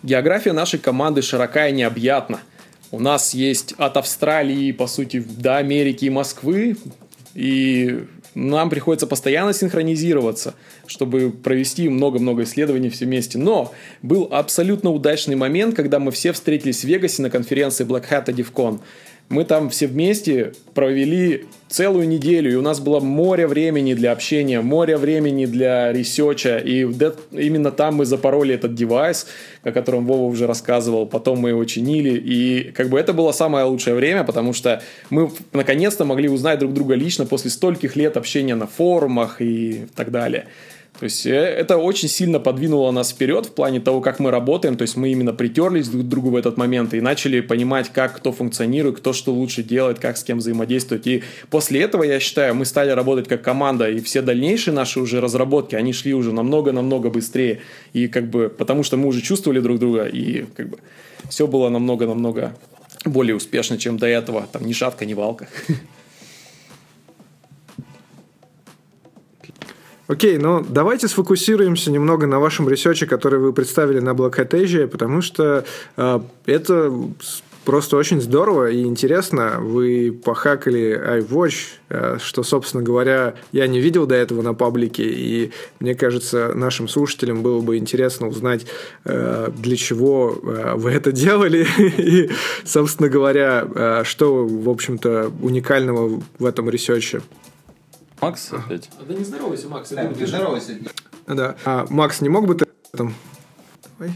География 0.03 0.53
нашей 0.53 0.79
команды 0.79 1.23
широка 1.23 1.69
и 1.69 1.73
необъятна. 1.73 2.41
У 2.91 3.00
нас 3.00 3.33
есть 3.33 3.75
от 3.79 3.97
Австралии, 3.97 4.71
по 4.73 4.87
сути, 4.87 5.21
до 5.21 5.57
Америки 5.57 6.05
и 6.05 6.11
Москвы, 6.11 6.76
и 7.35 8.05
нам 8.35 8.69
приходится 8.69 9.07
постоянно 9.07 9.53
синхронизироваться, 9.53 10.55
чтобы 10.87 11.31
провести 11.31 11.88
много-много 11.88 12.43
исследований 12.43 12.91
все 12.91 13.07
вместе. 13.07 13.38
Но 13.38 13.73
был 14.03 14.29
абсолютно 14.31 14.91
удачный 14.91 15.37
момент, 15.37 15.75
когда 15.75 15.99
мы 15.99 16.11
все 16.11 16.33
встретились 16.33 16.81
в 16.81 16.85
Вегасе 16.85 17.23
на 17.23 17.31
конференции 17.31 17.87
Black 17.87 18.09
Hat 18.11 18.26
DEF 18.26 18.50
CON. 18.50 18.80
Мы 19.31 19.45
там 19.45 19.71
все 19.71 19.87
вместе 19.87 20.52
провели 20.75 21.47
целую 21.69 22.07
неделю, 22.07 22.52
и 22.52 22.54
у 22.54 22.62
нас 22.62 22.78
было 22.78 23.00
море 23.00 23.47
времени 23.47 23.95
для 23.95 24.12
общения, 24.12 24.61
море 24.61 24.97
времени 24.97 25.47
для 25.47 25.93
ресерча, 25.93 26.59
и 26.59 26.83
именно 27.33 27.73
там 27.73 27.97
мы 27.97 28.04
запороли 28.04 28.54
этот 28.54 28.75
девайс, 28.75 29.26
о 29.62 29.73
котором 29.73 30.07
Вова 30.07 30.25
уже 30.31 30.47
рассказывал, 30.47 31.07
потом 31.07 31.38
мы 31.38 31.49
его 31.49 31.64
чинили, 31.64 32.16
и 32.16 32.71
как 32.73 32.90
бы 32.90 33.00
это 33.00 33.12
было 33.12 33.33
самое 33.33 33.64
лучшее 33.64 33.97
время, 33.97 34.25
потому 34.25 34.52
что 34.52 34.83
мы 35.11 35.33
наконец-то 35.52 36.04
могли 36.04 36.28
узнать 36.28 36.59
друг 36.59 36.75
друга 36.75 36.95
лично 36.95 37.26
после 37.26 37.50
стольких 37.50 37.97
лет 37.97 38.16
общения 38.16 38.54
на 38.54 38.66
форумах 38.66 39.40
и 39.40 39.87
так 39.97 40.11
далее. 40.11 40.47
То 41.04 41.06
есть 41.06 41.26
э, 41.26 41.32
это 41.32 41.76
очень 41.76 42.08
сильно 42.08 42.40
подвинуло 42.40 42.90
нас 42.90 43.11
вперед 43.11 43.44
в 43.44 43.50
плане 43.50 43.78
того, 43.78 44.00
как 44.00 44.20
мы 44.20 44.30
работаем. 44.30 44.75
То 44.78 44.82
есть 44.84 44.96
мы 44.96 45.12
именно 45.12 45.34
притерлись 45.34 45.87
друг 45.87 46.06
к 46.06 46.08
другу 46.08 46.30
в 46.30 46.37
этот 46.37 46.56
момент 46.56 46.94
и 46.94 47.02
начали 47.02 47.42
понимать, 47.42 47.90
как 47.92 48.16
кто 48.16 48.32
функционирует, 48.32 48.96
кто 48.96 49.12
что 49.12 49.34
лучше 49.34 49.62
делает, 49.62 49.99
как 49.99 50.16
с 50.16 50.25
кем 50.25 50.38
взаимодействовать. 50.38 51.06
И 51.06 51.23
после 51.50 51.82
этого, 51.82 52.04
я 52.04 52.18
считаю, 52.20 52.54
мы 52.54 52.64
стали 52.64 52.88
работать 52.88 53.28
как 53.28 53.42
команда, 53.42 53.90
и 53.90 54.00
все 54.00 54.23
дальнейшие 54.23 54.73
наши 54.73 54.99
уже 54.99 55.20
разработки, 55.20 55.75
они 55.75 55.92
шли 55.92 56.14
уже 56.14 56.32
намного-намного 56.32 57.11
быстрее. 57.11 57.61
И 57.92 58.08
как 58.08 58.30
бы, 58.30 58.49
потому 58.49 58.82
что 58.82 58.96
мы 58.96 59.08
уже 59.08 59.20
чувствовали 59.20 59.61
друг 59.61 59.78
друга, 59.78 60.06
и 60.06 60.46
как 60.56 60.70
бы 60.70 60.78
все 61.28 61.46
было 61.46 61.68
намного-намного 61.68 62.56
более 63.04 63.37
успешно, 63.37 63.76
чем 63.76 63.99
до 63.99 64.06
этого. 64.06 64.49
Там 64.50 64.64
ни 64.64 64.73
шатко, 64.73 65.04
ни 65.04 65.12
валко. 65.12 65.49
Окей, 70.06 70.37
ну 70.37 70.64
давайте 70.68 71.08
сфокусируемся 71.08 71.90
немного 71.90 72.26
на 72.26 72.38
вашем 72.38 72.68
ресерче, 72.68 73.06
который 73.06 73.38
вы 73.38 73.52
представили 73.52 74.00
на 74.00 74.11
Black 74.11 74.37
Hat 74.37 74.88
потому 74.88 75.23
что 75.23 75.64
э, 75.96 76.20
это 76.44 76.92
просто 77.64 77.96
очень 77.96 78.20
здорово 78.20 78.70
и 78.70 78.84
интересно. 78.84 79.56
Вы 79.61 80.12
похакали 80.12 81.20
iWatch, 81.20 81.54
э, 81.88 82.18
что, 82.20 82.42
собственно 82.42 82.82
говоря, 82.82 83.34
я 83.52 83.66
не 83.66 83.80
видел 83.80 84.06
до 84.06 84.14
этого 84.14 84.42
на 84.42 84.54
паблике, 84.54 85.04
и 85.04 85.52
мне 85.80 85.94
кажется, 85.94 86.52
нашим 86.54 86.88
слушателям 86.88 87.42
было 87.42 87.61
бы 87.61 87.76
интересно 87.78 88.28
узнать, 88.28 88.66
э, 89.04 89.50
для 89.56 89.76
чего 89.76 90.38
э, 90.42 90.75
вы 90.76 90.90
это 90.90 91.12
делали, 91.12 91.66
и, 91.78 92.30
собственно 92.64 93.08
говоря, 93.08 94.04
что, 94.04 94.46
в 94.46 94.68
общем-то, 94.68 95.32
уникального 95.40 96.23
в 96.38 96.44
этом 96.44 96.68
ресерче. 96.68 97.23
Макс 98.21 98.52
опять? 98.52 98.90
Да 99.06 99.14
не 99.14 99.25
здоровайся, 99.25 99.68
Макс. 99.68 99.90
Да, 99.90 100.04
не 100.04 100.26
здоровайся. 100.26 100.78
Да. 101.26 101.56
А, 101.64 101.87
Макс, 101.90 102.21
не 102.21 102.28
мог 102.28 102.47
бы 102.47 102.54
ты 102.54 102.66
там... 102.92 103.14
Ой. 103.99 104.12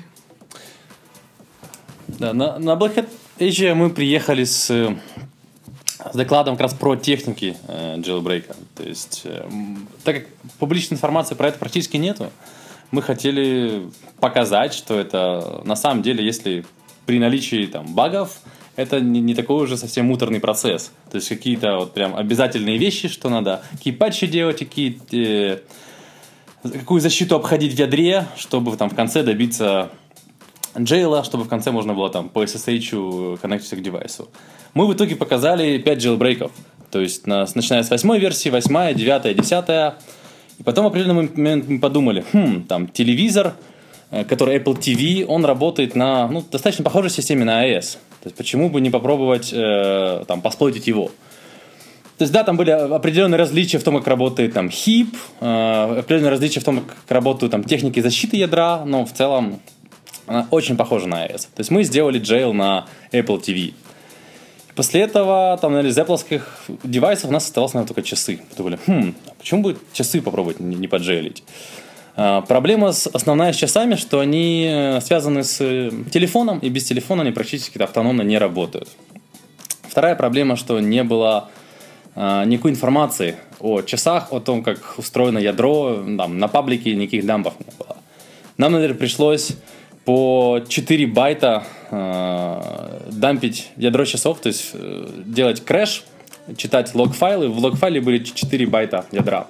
Да, 2.07 2.33
на, 2.33 2.59
на 2.59 2.71
Black 2.73 2.95
Hat 2.97 3.09
Asia 3.39 3.75
мы 3.75 3.91
приехали 3.91 4.45
с, 4.45 4.67
с 4.67 6.15
докладом 6.15 6.57
как 6.57 6.63
раз 6.63 6.75
про 6.75 6.97
техники 6.97 7.57
э, 7.67 7.97
jailbreak. 7.99 8.55
То 8.75 8.83
есть, 8.83 9.23
э, 9.25 9.49
так 10.05 10.17
как 10.17 10.27
публичной 10.59 10.97
информации 10.97 11.35
про 11.35 11.49
это 11.49 11.59
практически 11.59 11.97
нету, 11.97 12.31
мы 12.91 13.03
хотели 13.03 13.91
показать, 14.21 14.75
что 14.75 14.99
это 14.99 15.61
на 15.65 15.77
самом 15.77 16.03
деле, 16.03 16.25
если 16.25 16.65
при 17.07 17.19
наличии 17.19 17.67
там 17.67 17.95
багов, 17.95 18.41
это 18.79 19.01
не, 19.01 19.21
не 19.21 19.35
такой 19.35 19.65
уже 19.65 19.77
совсем 19.77 20.07
муторный 20.07 20.39
процесс. 20.39 20.93
То 21.11 21.17
есть 21.17 21.29
какие-то 21.29 21.79
вот 21.79 21.95
прям 21.95 22.15
обязательные 22.15 22.79
вещи, 22.79 23.09
что 23.09 23.29
надо, 23.29 23.61
какие 23.73 23.93
патчи 23.93 24.29
делать, 24.29 24.61
какие, 24.61 25.01
э, 25.11 25.59
какую 26.63 27.01
защиту 27.01 27.35
обходить 27.35 27.75
в 27.75 27.79
ядре, 27.79 28.27
чтобы 28.37 28.77
там 28.77 28.89
в 28.89 28.95
конце 28.95 29.25
добиться 29.25 29.91
джейла, 30.79 31.25
чтобы 31.25 31.43
в 31.43 31.49
конце 31.49 31.73
можно 31.73 31.93
было 31.93 32.09
там 32.09 32.29
по 32.29 32.45
SSH 32.45 33.39
коннектиться 33.39 33.75
к 33.75 33.83
девайсу. 33.83 34.29
Мы 34.75 34.87
в 34.87 34.93
итоге 34.95 35.17
показали 35.17 35.79
5 35.79 35.99
джейлбрейков. 35.99 36.53
То 36.93 37.01
есть 37.01 37.27
на, 37.27 37.49
начиная 37.53 37.83
с 37.83 37.91
8 37.91 38.17
версии, 38.17 38.49
8, 38.49 38.95
9, 38.95 39.37
10. 39.37 39.65
И 40.61 40.63
потом 40.63 40.85
в 40.85 40.89
определенный 40.89 41.29
момент 41.35 41.69
мы 41.69 41.81
подумали, 41.81 42.25
хм, 42.33 42.63
там 42.63 42.87
телевизор, 42.87 43.55
э, 44.13 44.23
который 44.23 44.57
Apple 44.59 44.79
TV, 44.79 45.25
он 45.25 45.45
работает 45.45 45.97
на 45.97 46.29
ну, 46.29 46.45
достаточно 46.49 46.85
похожей 46.85 47.11
системе 47.11 47.45
на 47.45 47.69
iOS. 47.69 47.99
То 48.23 48.27
есть 48.27 48.37
почему 48.37 48.71
бы 48.71 48.81
не 48.81 48.91
попробовать 48.91 49.53
э, 49.53 50.25
там 50.27 50.41
посплотить 50.41 50.87
его? 50.87 51.11
То 52.19 52.23
есть, 52.23 52.33
да, 52.33 52.43
там 52.43 52.57
были 52.57 52.71
определенные 52.71 53.39
различия 53.39 53.79
в 53.79 53.85
том, 53.85 53.97
как 53.97 54.09
работает 54.09 54.53
там 54.53 54.67
HIP, 54.67 55.17
э, 55.41 55.99
определенные 56.01 56.31
различия 56.31 56.59
в 56.59 56.65
том, 56.65 56.81
как 56.81 56.97
работают 57.09 57.53
там 57.53 57.63
техники 57.63 58.01
защиты 58.01 58.37
ядра, 58.37 58.85
но 58.85 59.05
в 59.05 59.13
целом 59.13 59.61
она 60.27 60.49
очень 60.51 60.77
похожа 60.77 61.07
на 61.07 61.27
iOS. 61.27 61.43
То 61.55 61.61
есть 61.61 61.71
мы 61.71 61.85
сделали 61.85 62.21
jail 62.21 62.53
на 62.53 62.87
Apple 63.13 63.41
TV. 63.41 63.73
После 64.75 65.01
этого, 65.01 65.59
там, 65.61 65.77
из 65.79 65.97
Apple 65.97 66.43
девайсов 66.85 67.31
у 67.31 67.33
нас 67.33 67.45
оставалось, 67.45 67.75
наверное, 67.75 67.89
только 67.89 68.03
часы. 68.03 68.41
Подумали, 68.51 68.79
хм, 68.87 69.15
а 69.27 69.35
почему 69.39 69.63
бы 69.63 69.77
часы 69.93 70.21
попробовать 70.21 70.61
не, 70.61 70.77
не 70.77 70.89
поджейлить? 70.89 71.43
А, 72.21 72.41
проблема 72.41 72.91
с, 72.91 73.07
основная 73.07 73.53
с 73.53 73.57
часами, 73.57 73.95
что 73.95 74.19
они 74.19 74.67
э, 74.69 75.01
связаны 75.01 75.45
с 75.45 75.61
э, 75.61 75.93
телефоном, 76.11 76.59
и 76.59 76.69
без 76.69 76.83
телефона 76.83 77.23
они 77.23 77.31
практически 77.31 77.79
автономно 77.81 78.23
не 78.23 78.39
работают. 78.39 78.89
Вторая 79.83 80.17
проблема, 80.17 80.57
что 80.57 80.81
не 80.81 81.05
было 81.05 81.49
э, 82.17 82.43
никакой 82.47 82.73
информации 82.73 83.37
о 83.61 83.83
часах, 83.83 84.33
о 84.33 84.41
том, 84.41 84.65
как 84.65 84.99
устроено 84.99 85.39
ядро, 85.39 86.03
там, 86.19 86.41
на 86.41 86.49
паблике 86.49 86.97
никаких 86.97 87.25
дампов 87.25 87.55
не 87.61 87.73
было. 87.79 87.97
Нам, 88.57 88.73
наверное, 88.73 88.99
пришлось 88.99 89.53
по 90.05 90.61
4 90.69 91.07
байта 91.07 91.63
э, 91.93 93.01
дампить 93.13 93.71
ядро 93.77 94.05
часов, 94.05 94.41
то 94.41 94.49
есть 94.49 94.71
э, 94.73 95.09
делать 95.25 95.65
crash, 95.65 96.03
читать 96.57 96.97
лог-файлы. 96.97 97.49
В 97.49 97.59
лог-файле 97.59 98.01
были 98.01 98.19
4 98.19 98.67
байта 98.67 99.05
ядра. 99.13 99.47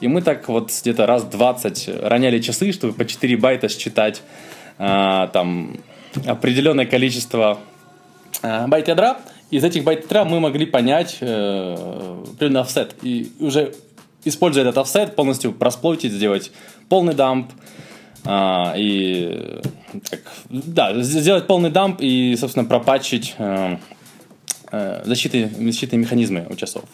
И 0.00 0.08
мы 0.08 0.22
так 0.22 0.48
вот 0.48 0.70
где-то 0.82 1.06
раз 1.06 1.24
20 1.24 1.90
роняли 2.02 2.40
часы, 2.40 2.72
чтобы 2.72 2.92
по 2.92 3.04
4 3.04 3.36
байта 3.36 3.68
считать 3.68 4.22
а, 4.78 5.28
там 5.28 5.76
определенное 6.26 6.86
количество 6.86 7.58
э, 8.42 8.66
байт 8.66 8.88
ядра. 8.88 9.18
Из 9.50 9.64
этих 9.64 9.84
байт 9.84 10.04
ядра 10.04 10.24
мы 10.24 10.40
могли 10.40 10.66
понять 10.66 11.18
э, 11.20 12.22
определенный 12.32 12.60
офсет. 12.60 12.94
И 13.02 13.32
уже 13.40 13.74
используя 14.24 14.64
этот 14.64 14.78
офсет, 14.78 15.16
полностью 15.16 15.52
просплотить, 15.52 16.12
сделать 16.12 16.50
полный 16.88 17.14
дамп, 17.14 17.52
а, 18.24 18.74
и 18.76 19.60
как, 20.10 20.20
да, 20.48 21.02
сделать 21.02 21.46
полный 21.46 21.70
дамп 21.70 22.00
и, 22.00 22.36
собственно, 22.36 22.64
пропатчить 22.64 23.34
э, 23.38 23.76
э, 24.72 25.02
защиты, 25.04 25.50
защитные 25.58 25.98
механизмы 25.98 26.46
у 26.48 26.54
часов. 26.54 26.84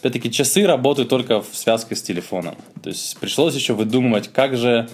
Опять-таки, 0.00 0.30
часы 0.30 0.66
работают 0.66 1.08
только 1.08 1.42
в 1.42 1.48
связке 1.52 1.94
с 1.94 2.02
телефоном. 2.02 2.56
То 2.82 2.88
есть 2.88 3.18
пришлось 3.18 3.54
еще 3.54 3.74
выдумывать, 3.74 4.28
как 4.32 4.56
же, 4.56 4.88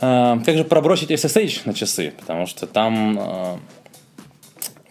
э, 0.00 0.38
как 0.44 0.56
же 0.56 0.64
пробросить 0.64 1.10
SSH 1.10 1.62
на 1.64 1.74
часы, 1.74 2.12
потому 2.20 2.46
что 2.46 2.66
там 2.66 3.18
э, 3.18 3.56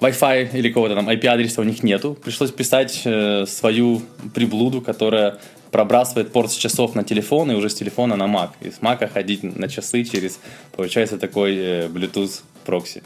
Wi-Fi 0.01 0.49
или 0.57 0.69
кого-то 0.69 0.95
там 0.95 1.09
IP-адреса 1.09 1.61
у 1.61 1.63
них 1.63 1.83
нету. 1.83 2.17
Пришлось 2.21 2.51
писать 2.51 3.01
э, 3.05 3.45
свою 3.47 4.01
приблуду, 4.33 4.81
которая 4.81 5.37
пробрасывает 5.71 6.33
порт 6.33 6.51
с 6.51 6.55
часов 6.55 6.93
на 6.93 7.03
телефон 7.03 7.51
и 7.51 7.55
уже 7.55 7.69
с 7.69 7.75
телефона 7.75 8.17
на 8.17 8.25
Mac. 8.25 8.49
И 8.59 8.69
с 8.69 8.79
Mac 8.79 9.07
ходить 9.11 9.43
на 9.43 9.69
часы 9.69 10.03
через, 10.03 10.39
получается, 10.75 11.17
такой 11.17 11.55
э, 11.55 11.87
Bluetooth 11.87 12.41
прокси. 12.65 13.01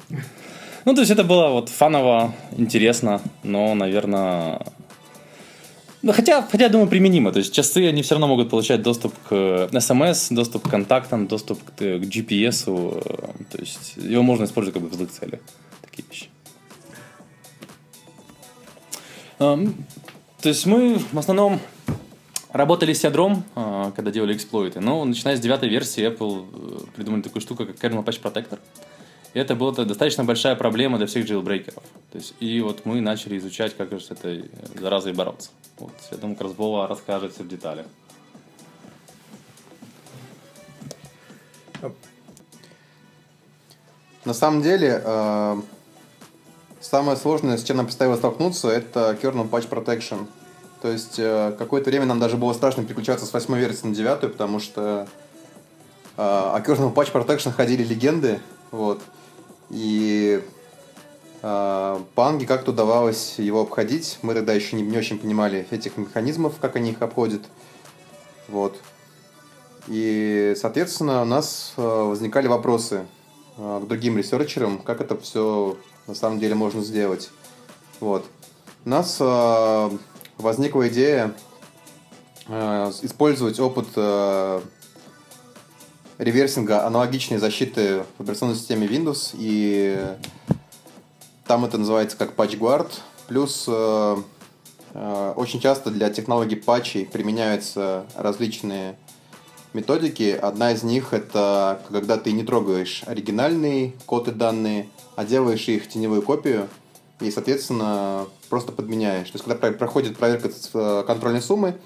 Ну, 0.86 0.94
то 0.94 1.02
есть 1.02 1.12
это 1.12 1.24
было 1.24 1.50
вот 1.50 1.70
фаново, 1.70 2.34
интересно, 2.58 3.22
но, 3.44 3.76
наверное... 3.76 4.62
Ну, 6.08 6.14
хотя, 6.14 6.42
хотя, 6.42 6.70
думаю, 6.70 6.88
применимо. 6.88 7.34
То 7.34 7.40
есть 7.40 7.54
часы, 7.54 7.86
они 7.90 8.02
все 8.02 8.16
равно 8.16 8.28
могут 8.28 8.50
получать 8.50 8.82
доступ 8.82 9.14
к 9.28 9.34
SMS, 9.74 10.34
доступ 10.34 10.66
к 10.66 10.70
контактам, 10.70 11.28
доступ 11.28 11.62
к, 11.62 11.76
к 11.76 11.82
GPS. 11.82 12.64
Э, 12.68 13.44
то 13.52 13.58
есть 13.60 13.98
его 13.98 14.24
можно 14.24 14.46
использовать 14.46 14.74
как 14.74 14.84
бы 14.84 14.88
в 14.88 14.94
злых 14.94 15.12
целях. 15.12 15.42
Такие 15.82 16.06
вещи. 16.10 16.30
То 19.38 20.50
есть 20.50 20.66
мы 20.66 20.98
в 21.12 21.20
основном 21.20 21.60
Работали 22.54 22.94
с 22.94 23.04
ядром, 23.04 23.44
а, 23.56 23.92
когда 23.92 24.10
делали 24.10 24.34
эксплойты, 24.34 24.80
но 24.80 25.04
начиная 25.04 25.36
с 25.36 25.40
девятой 25.40 25.68
версии 25.70 26.08
Apple 26.08 26.46
э, 26.54 26.86
придумали 26.96 27.22
такую 27.22 27.42
штуку, 27.42 27.66
как 27.66 27.76
Kernel 27.76 28.04
Patch 28.06 28.22
Protector. 28.22 28.58
И 29.38 29.40
это 29.40 29.54
была 29.54 29.72
достаточно 29.72 30.24
большая 30.24 30.56
проблема 30.56 30.98
для 30.98 31.06
всех 31.06 31.28
джейлбрейкеров. 31.28 31.84
То 32.12 32.18
есть, 32.18 32.34
и 32.40 32.60
вот 32.60 32.88
мы 32.88 33.02
начали 33.02 33.38
изучать, 33.38 33.78
как 33.78 33.92
же 33.92 34.00
с 34.00 34.10
этой 34.10 34.50
заразой 34.74 35.14
бороться. 35.14 35.52
Вот, 35.78 35.92
я 36.10 36.18
думаю, 36.18 36.36
Вова 36.58 36.88
расскажет 36.88 37.36
все 37.36 37.44
в 37.44 37.48
деталях. 37.48 37.86
На 44.26 44.34
самом 44.34 44.64
деле, 44.64 45.04
э, 45.06 45.62
самое 46.82 47.16
сложное, 47.16 47.58
с 47.58 47.64
чем 47.64 47.78
нам 47.78 47.86
предстояло 47.86 48.16
столкнуться, 48.16 48.70
это 48.70 49.16
kernel 49.22 49.48
patch 49.48 49.70
protection. 49.70 50.26
То 50.82 50.92
есть 50.92 51.20
э, 51.20 51.56
какое-то 51.60 51.92
время 51.92 52.08
нам 52.08 52.20
даже 52.20 52.38
было 52.38 52.54
страшно 52.54 52.86
переключаться 52.86 53.28
с 53.28 53.34
восьмой 53.34 53.60
версии 53.60 53.86
на 53.86 53.94
девятую, 53.94 54.32
потому 54.32 54.60
что 54.60 55.08
э, 56.18 56.22
о 56.24 56.60
Kernel 56.66 56.92
Patch 56.92 57.12
Protection 57.12 57.52
ходили 57.52 57.84
легенды, 57.84 58.40
вот. 58.72 59.00
И 59.70 60.42
э, 61.42 62.00
Панге 62.16 62.46
как-то 62.46 62.72
удавалось 62.72 63.36
его 63.38 63.62
обходить. 63.62 64.20
Мы 64.22 64.34
тогда 64.34 64.54
еще 64.54 64.76
не, 64.76 64.84
не 64.84 64.98
очень 64.98 65.20
понимали 65.20 65.68
этих 65.72 65.98
механизмов, 65.98 66.56
как 66.60 66.76
они 66.76 66.92
их 66.92 67.02
обходят. 67.02 67.42
Вот. 68.48 68.80
И, 69.88 70.54
соответственно, 70.58 71.22
у 71.22 71.26
нас 71.26 71.74
э, 71.78 71.82
возникали 71.82 72.48
вопросы 72.48 73.06
э, 73.58 73.82
к 73.84 73.88
другим 73.88 74.18
ресерчерам, 74.18 74.80
как 74.80 75.02
это 75.02 75.18
все 75.18 75.78
на 76.08 76.16
самом 76.16 76.40
деле 76.40 76.56
можно 76.56 76.82
сделать. 76.82 77.30
Вот. 78.00 78.26
У 78.86 78.90
нас 78.90 79.20
возникла 80.38 80.88
идея 80.88 81.34
использовать 82.48 83.60
опыт 83.60 83.88
реверсинга 86.18 86.86
аналогичной 86.86 87.38
защиты 87.38 88.04
в 88.18 88.24
операционной 88.24 88.56
системе 88.56 88.88
Windows, 88.88 89.32
и 89.34 90.16
там 91.46 91.66
это 91.66 91.78
называется 91.78 92.18
как 92.18 92.36
PatchGuard, 92.36 92.92
плюс 93.28 93.66
э, 93.68 94.18
э, 94.94 95.34
очень 95.36 95.60
часто 95.60 95.92
для 95.92 96.10
технологий 96.10 96.56
патчей 96.56 97.06
применяются 97.06 98.06
различные 98.16 98.98
методики. 99.74 100.38
Одна 100.42 100.72
из 100.72 100.84
них 100.84 101.14
это 101.14 101.82
когда 101.90 102.18
ты 102.18 102.32
не 102.32 102.44
трогаешь 102.44 103.04
оригинальные 103.06 103.94
коды 104.06 104.32
данные, 104.32 104.90
а 105.16 105.26
делаешь 105.26 105.68
их 105.68 105.88
теневую 105.88 106.22
копию– 106.22 106.68
и, 107.20 107.32
соответственно, 107.32 108.28
просто 108.50 108.72
подменяешь. 108.72 109.30
То 109.30 109.36
есть, 109.36 109.46
когда 109.46 109.72
проходит 109.72 110.18
проверка 110.18 110.50
э, 110.74 111.04
контрольной 111.06 111.42
суммы, 111.42 111.78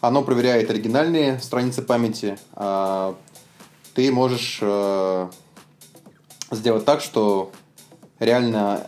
оно 0.00 0.22
проверяет 0.22 0.70
оригинальные 0.70 1.38
страницы 1.40 1.82
памяти, 1.82 2.38
а 2.54 3.14
ты 3.94 4.10
можешь 4.10 4.58
э, 4.60 5.28
сделать 6.50 6.84
так, 6.84 7.00
что 7.00 7.50
реально 8.18 8.86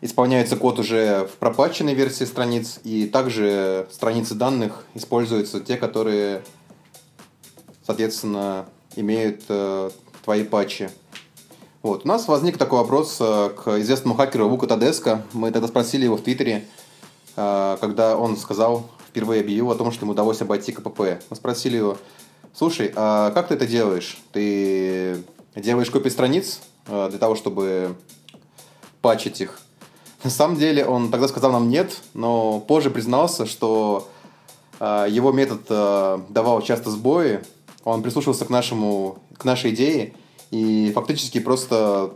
исполняется 0.00 0.56
код 0.56 0.78
уже 0.78 1.26
в 1.32 1.36
пропатченной 1.38 1.94
версии 1.94 2.24
страниц, 2.24 2.78
и 2.84 3.06
также 3.06 3.88
страницы 3.90 4.34
данных 4.34 4.84
используются 4.94 5.60
те, 5.60 5.76
которые, 5.76 6.42
соответственно, 7.86 8.66
имеют 8.96 9.44
э, 9.48 9.90
твои 10.22 10.44
патчи. 10.44 10.90
Вот. 11.82 12.04
У 12.04 12.08
нас 12.08 12.28
возник 12.28 12.58
такой 12.58 12.80
вопрос 12.80 13.16
э, 13.20 13.50
к 13.50 13.80
известному 13.80 14.14
хакеру 14.14 14.48
Вука 14.48 14.66
Тадеско. 14.66 15.22
Мы 15.32 15.50
тогда 15.50 15.68
спросили 15.68 16.04
его 16.04 16.16
в 16.16 16.22
Твиттере, 16.22 16.66
э, 17.36 17.76
когда 17.80 18.16
он 18.16 18.36
сказал, 18.36 18.90
впервые 19.08 19.40
объявил 19.40 19.70
о 19.70 19.74
том, 19.74 19.90
что 19.90 20.04
ему 20.04 20.12
удалось 20.12 20.42
обойти 20.42 20.72
КПП. 20.72 21.20
Мы 21.30 21.36
спросили 21.36 21.76
его, 21.76 21.98
слушай, 22.54 22.92
а 22.96 23.30
как 23.32 23.48
ты 23.48 23.54
это 23.54 23.66
делаешь? 23.66 24.18
Ты 24.32 25.22
делаешь 25.56 25.90
копии 25.90 26.08
страниц 26.08 26.60
э, 26.86 27.08
для 27.10 27.18
того, 27.18 27.34
чтобы 27.34 27.96
патчить 29.02 29.40
их? 29.40 29.60
На 30.22 30.30
самом 30.30 30.56
деле 30.56 30.86
он 30.86 31.10
тогда 31.10 31.28
сказал 31.28 31.52
нам 31.52 31.68
нет, 31.68 32.00
но 32.14 32.60
позже 32.60 32.90
признался, 32.90 33.44
что 33.44 34.08
его 34.80 35.30
метод 35.32 35.60
давал 36.30 36.60
часто 36.62 36.90
сбои, 36.90 37.42
он 37.84 38.02
прислушивался 38.02 38.44
к, 38.44 38.50
нашему, 38.50 39.18
к 39.36 39.44
нашей 39.44 39.72
идее, 39.72 40.14
и 40.50 40.90
фактически 40.94 41.38
просто 41.38 42.14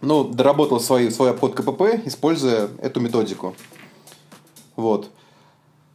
ну, 0.00 0.24
доработал 0.24 0.80
свой, 0.80 1.10
свой 1.10 1.30
обход 1.30 1.54
КПП, 1.54 2.06
используя 2.06 2.70
эту 2.80 3.00
методику. 3.00 3.54
Вот. 4.76 5.10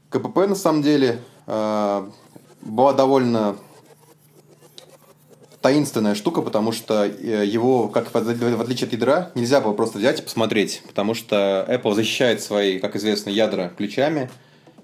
КПП, 0.10 0.47
на 0.47 0.56
самом 0.56 0.82
деле, 0.82 1.21
э, 1.47 2.10
была 2.62 2.93
довольно 2.93 3.58
таинственная 5.62 6.15
штука, 6.15 6.41
потому 6.41 6.72
что 6.72 7.06
э, 7.06 7.45
его, 7.45 7.89
как 7.89 8.13
в 8.13 8.15
отличие 8.15 8.88
от 8.88 8.93
ядра, 8.93 9.32
нельзя 9.36 9.60
было 9.60 9.74
просто 9.74 9.98
взять 9.98 10.19
и 10.19 10.24
посмотреть, 10.24 10.82
потому 10.88 11.13
что 11.13 11.65
Apple 11.69 11.93
защищает 11.93 12.41
свои, 12.41 12.80
как 12.80 12.95
известно, 12.95 13.30
ядра 13.30 13.72
ключами, 13.78 14.30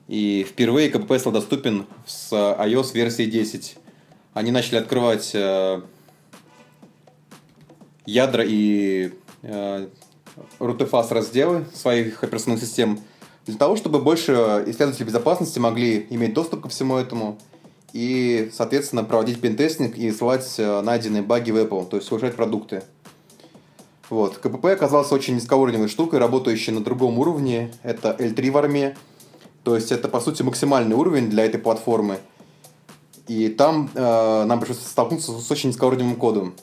и 0.07 0.45
впервые 0.47 0.89
КПП 0.89 1.17
стал 1.17 1.31
доступен 1.31 1.85
с 2.05 2.31
iOS 2.31 2.93
версии 2.93 3.25
10. 3.25 3.77
Они 4.33 4.51
начали 4.51 4.77
открывать 4.77 5.31
э, 5.33 5.81
ядра 8.05 8.43
и 8.45 9.13
э, 9.43 9.87
RTFAS 10.59 11.13
разделы 11.13 11.65
своих 11.73 12.23
операционных 12.23 12.61
систем 12.61 12.99
для 13.45 13.57
того, 13.57 13.75
чтобы 13.75 13.99
больше 13.99 14.33
исследователи 14.67 15.05
безопасности 15.05 15.59
могли 15.59 16.05
иметь 16.09 16.33
доступ 16.33 16.63
ко 16.63 16.69
всему 16.69 16.97
этому 16.97 17.37
и, 17.95 18.51
соответственно, 18.51 19.05
проводить 19.05 19.39
пентестинг 19.39 19.95
и 19.95 20.11
ссылать 20.11 20.55
э, 20.57 20.81
найденные 20.81 21.21
баги 21.21 21.51
в 21.51 21.55
Apple, 21.55 21.87
то 21.87 21.95
есть 21.95 22.11
улучшать 22.11 22.35
продукты. 22.35 22.83
Вот. 24.09 24.37
КПП 24.37 24.65
оказался 24.65 25.15
очень 25.15 25.35
низкоуровневой 25.35 25.87
штукой, 25.87 26.19
работающей 26.19 26.73
на 26.73 26.83
другом 26.83 27.17
уровне. 27.17 27.71
Это 27.83 28.13
L3 28.19 28.51
в 28.51 28.57
армии. 28.57 28.97
То 29.63 29.75
есть 29.75 29.93
это, 29.93 30.09
по 30.09 30.19
сути, 30.19 30.43
максимальный 30.43 30.93
уровень 30.93 31.29
для 31.29 31.45
этой 31.45 31.57
платформы. 31.57 32.19
И 33.29 33.47
там 33.47 33.89
э, 33.95 34.43
нам 34.43 34.59
пришлось 34.59 34.85
столкнуться 34.85 35.31
с 35.31 35.49
очень 35.49 35.69
низкоуровневым 35.69 36.17
кодом. 36.17 36.53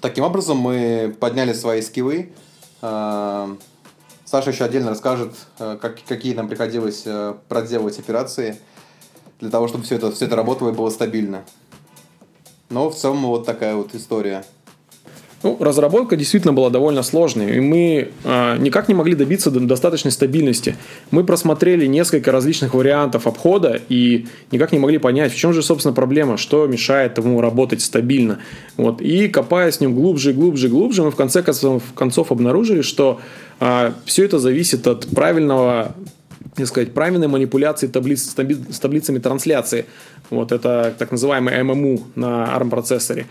Таким 0.00 0.22
образом, 0.22 0.58
мы 0.58 1.16
подняли 1.18 1.52
свои 1.52 1.82
скиллы. 1.82 2.32
А, 2.80 3.56
Саша 4.24 4.50
еще 4.50 4.62
отдельно 4.62 4.90
расскажет, 4.90 5.34
а, 5.58 5.76
как, 5.76 5.98
какие 6.06 6.34
нам 6.34 6.46
приходилось 6.46 7.02
а, 7.06 7.40
проделывать 7.48 7.98
операции 7.98 8.60
для 9.40 9.50
того, 9.50 9.68
чтобы 9.68 9.84
все 9.84 9.96
это, 9.96 10.10
все 10.12 10.26
это 10.26 10.36
работало 10.36 10.70
и 10.70 10.72
было 10.72 10.90
стабильно. 10.90 11.44
Но 12.70 12.90
в 12.90 12.96
целом 12.96 13.22
вот 13.26 13.46
такая 13.46 13.76
вот 13.76 13.94
история. 13.94 14.44
Ну, 15.42 15.56
разработка 15.60 16.16
действительно 16.16 16.54
была 16.54 16.70
довольно 16.70 17.02
сложной, 17.02 17.56
и 17.56 17.60
мы 17.60 18.08
э, 18.24 18.56
никак 18.58 18.88
не 18.88 18.94
могли 18.94 19.14
добиться 19.14 19.50
достаточной 19.50 20.10
стабильности. 20.10 20.76
Мы 21.10 21.24
просмотрели 21.24 21.86
несколько 21.86 22.32
различных 22.32 22.74
вариантов 22.74 23.26
обхода 23.26 23.80
и 23.88 24.26
никак 24.50 24.72
не 24.72 24.78
могли 24.78 24.98
понять, 24.98 25.32
в 25.32 25.36
чем 25.36 25.52
же, 25.52 25.62
собственно, 25.62 25.94
проблема, 25.94 26.36
что 26.38 26.66
мешает 26.66 27.18
ему 27.18 27.40
работать 27.40 27.82
стабильно. 27.82 28.40
Вот. 28.76 29.00
И 29.02 29.28
копая 29.28 29.70
с 29.70 29.78
ним 29.78 29.94
глубже, 29.94 30.32
глубже, 30.32 30.68
глубже, 30.68 31.02
мы 31.04 31.10
в 31.10 31.16
конце 31.16 31.42
концов, 31.42 31.82
концов 31.94 32.32
обнаружили, 32.32 32.80
что 32.80 33.20
э, 33.60 33.92
все 34.06 34.24
это 34.24 34.38
зависит 34.38 34.86
от 34.88 35.06
правильного 35.06 35.94
так 36.56 36.66
сказать, 36.66 36.92
правильной 36.94 37.28
манипуляции 37.28 37.86
таблиц, 37.86 38.34
с 38.34 38.80
таблицами 38.80 39.18
трансляции. 39.18 39.86
Вот 40.30 40.52
это 40.52 40.94
так 40.98 41.10
называемый 41.10 41.62
ММУ 41.62 42.02
на 42.14 42.56
ARM-процессоре. 42.56 43.26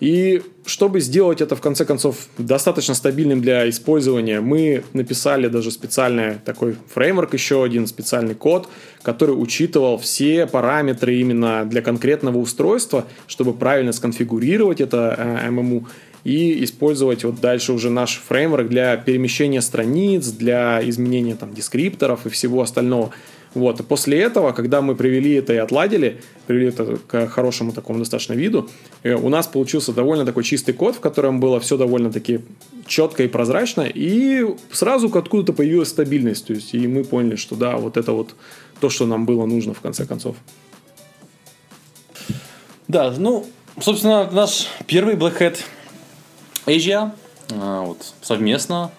И 0.00 0.42
чтобы 0.64 1.00
сделать 1.00 1.40
это, 1.40 1.56
в 1.56 1.60
конце 1.60 1.84
концов, 1.84 2.28
достаточно 2.38 2.94
стабильным 2.94 3.40
для 3.40 3.68
использования, 3.68 4.40
мы 4.40 4.84
написали 4.92 5.48
даже 5.48 5.72
специальный 5.72 6.36
такой 6.44 6.76
фреймворк, 6.94 7.34
еще 7.34 7.64
один 7.64 7.86
специальный 7.88 8.36
код, 8.36 8.68
который 9.02 9.32
учитывал 9.32 9.98
все 9.98 10.46
параметры 10.46 11.16
именно 11.16 11.64
для 11.64 11.82
конкретного 11.82 12.38
устройства, 12.38 13.06
чтобы 13.26 13.54
правильно 13.54 13.92
сконфигурировать 13.92 14.80
это 14.80 15.16
э, 15.18 15.50
ММУ 15.50 15.88
и 16.28 16.62
использовать 16.62 17.24
вот 17.24 17.40
дальше 17.40 17.72
уже 17.72 17.88
наш 17.88 18.20
фреймворк 18.28 18.68
для 18.68 18.98
перемещения 18.98 19.62
страниц, 19.62 20.26
для 20.26 20.86
изменения 20.86 21.36
там 21.36 21.54
дескрипторов 21.54 22.26
и 22.26 22.28
всего 22.28 22.60
остального. 22.60 23.12
Вот. 23.54 23.80
И 23.80 23.82
после 23.82 24.20
этого, 24.20 24.52
когда 24.52 24.82
мы 24.82 24.94
привели 24.94 25.32
это 25.32 25.54
и 25.54 25.56
отладили, 25.56 26.20
привели 26.46 26.66
это 26.66 26.98
к 27.06 27.28
хорошему 27.28 27.72
такому 27.72 28.00
достаточно 28.00 28.34
виду, 28.34 28.68
э, 29.04 29.14
у 29.14 29.30
нас 29.30 29.46
получился 29.46 29.94
довольно 29.94 30.26
такой 30.26 30.44
чистый 30.44 30.72
код, 30.74 30.96
в 30.96 31.00
котором 31.00 31.40
было 31.40 31.60
все 31.60 31.78
довольно-таки 31.78 32.40
четко 32.86 33.22
и 33.22 33.28
прозрачно, 33.28 33.86
и 33.88 34.44
сразу 34.70 35.10
откуда-то 35.10 35.54
появилась 35.54 35.88
стабильность. 35.88 36.46
То 36.46 36.52
есть, 36.52 36.74
и 36.74 36.86
мы 36.86 37.04
поняли, 37.04 37.36
что 37.36 37.56
да, 37.56 37.78
вот 37.78 37.96
это 37.96 38.12
вот 38.12 38.34
то, 38.80 38.90
что 38.90 39.06
нам 39.06 39.24
было 39.24 39.46
нужно 39.46 39.72
в 39.72 39.80
конце 39.80 40.04
концов. 40.04 40.36
Да, 42.86 43.14
ну, 43.16 43.46
собственно, 43.80 44.30
наш 44.30 44.66
первый 44.86 45.14
Black 45.14 45.38
Hat 45.38 45.56
Asia, 46.68 47.12
а, 47.50 47.82
вот, 47.82 48.14
совместно 48.20 48.90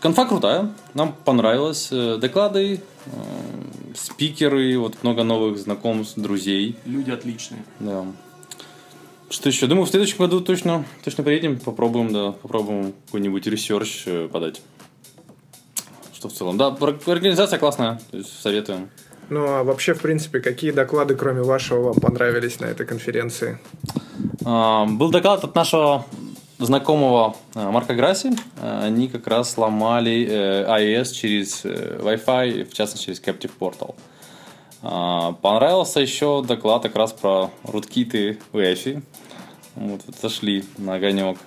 Конфа 0.00 0.24
крутая, 0.24 0.72
нам 0.94 1.14
понравилось. 1.24 1.88
Э, 1.92 2.16
доклады, 2.20 2.80
э, 3.06 3.10
спикеры, 3.94 4.76
вот 4.78 5.02
много 5.02 5.22
новых 5.22 5.58
знакомств, 5.58 6.18
друзей. 6.18 6.76
Люди 6.84 7.10
отличные. 7.10 7.62
Да. 7.78 8.06
Что 9.28 9.48
еще? 9.48 9.66
Думаю, 9.66 9.86
в 9.86 9.90
следующем 9.90 10.18
году 10.18 10.40
точно, 10.40 10.84
точно 11.04 11.22
приедем, 11.22 11.58
попробуем, 11.58 12.12
да, 12.12 12.32
попробуем 12.32 12.94
какой-нибудь 13.06 13.46
research 13.46 14.04
э, 14.06 14.28
подать. 14.32 14.62
Что 16.12 16.28
в 16.28 16.32
целом? 16.32 16.56
Да, 16.56 16.68
организация 17.06 17.58
классная, 17.58 18.00
то 18.10 18.16
есть 18.16 18.40
советуем. 18.40 18.88
Ну, 19.28 19.46
а 19.46 19.64
вообще, 19.64 19.94
в 19.94 20.00
принципе, 20.00 20.40
какие 20.40 20.70
доклады, 20.70 21.14
кроме 21.14 21.42
вашего, 21.42 21.92
вам 21.92 22.00
понравились 22.00 22.58
на 22.58 22.66
этой 22.66 22.86
конференции? 22.86 23.58
Был 24.42 25.10
доклад 25.10 25.44
от 25.44 25.54
нашего 25.54 26.04
знакомого 26.58 27.36
э, 27.54 27.70
Марко 27.70 27.94
Грасси. 27.94 28.32
Э, 28.60 28.84
они 28.84 29.08
как 29.08 29.26
раз 29.26 29.52
сломали 29.52 30.26
э, 30.28 31.04
через 31.04 31.64
Wi-Fi, 31.64 32.64
в 32.64 32.72
частности 32.72 33.06
через 33.06 33.20
Captive 33.20 33.52
Portal. 33.58 33.94
Понравился 34.82 36.00
еще 36.00 36.44
доклад 36.44 36.82
как 36.82 36.94
раз 36.94 37.12
про 37.12 37.50
руткиты 37.64 38.38
wi 38.52 39.02
Вот, 39.74 40.02
зашли 40.22 40.64
на 40.78 40.94
огонек. 40.94 41.38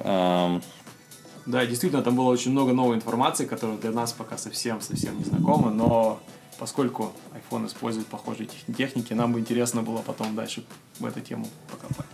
Да, 1.45 1.65
действительно, 1.65 2.01
там 2.01 2.15
было 2.15 2.29
очень 2.29 2.51
много 2.51 2.73
новой 2.73 2.97
информации, 2.97 3.45
которая 3.45 3.77
для 3.77 3.91
нас 3.91 4.11
пока 4.11 4.37
совсем-совсем 4.37 5.17
не 5.17 5.23
знакома, 5.23 5.69
но 5.69 6.19
поскольку 6.57 7.13
iPhone 7.33 7.67
использует 7.67 8.07
похожие 8.07 8.49
техники, 8.77 9.13
нам 9.13 9.31
бы 9.31 9.39
интересно 9.39 9.83
было 9.83 9.99
потом 9.99 10.35
дальше 10.35 10.65
в 10.99 11.05
эту 11.05 11.21
тему 11.21 11.47
покопать. 11.71 12.07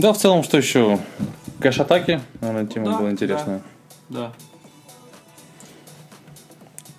Да, 0.00 0.14
в 0.14 0.18
целом, 0.18 0.42
что 0.42 0.56
еще? 0.56 0.98
Кэш-атаки, 1.60 2.22
наверное, 2.40 2.66
тема 2.66 2.86
да, 2.86 2.98
была 2.98 3.10
интересная. 3.10 3.60
Да. 4.08 4.32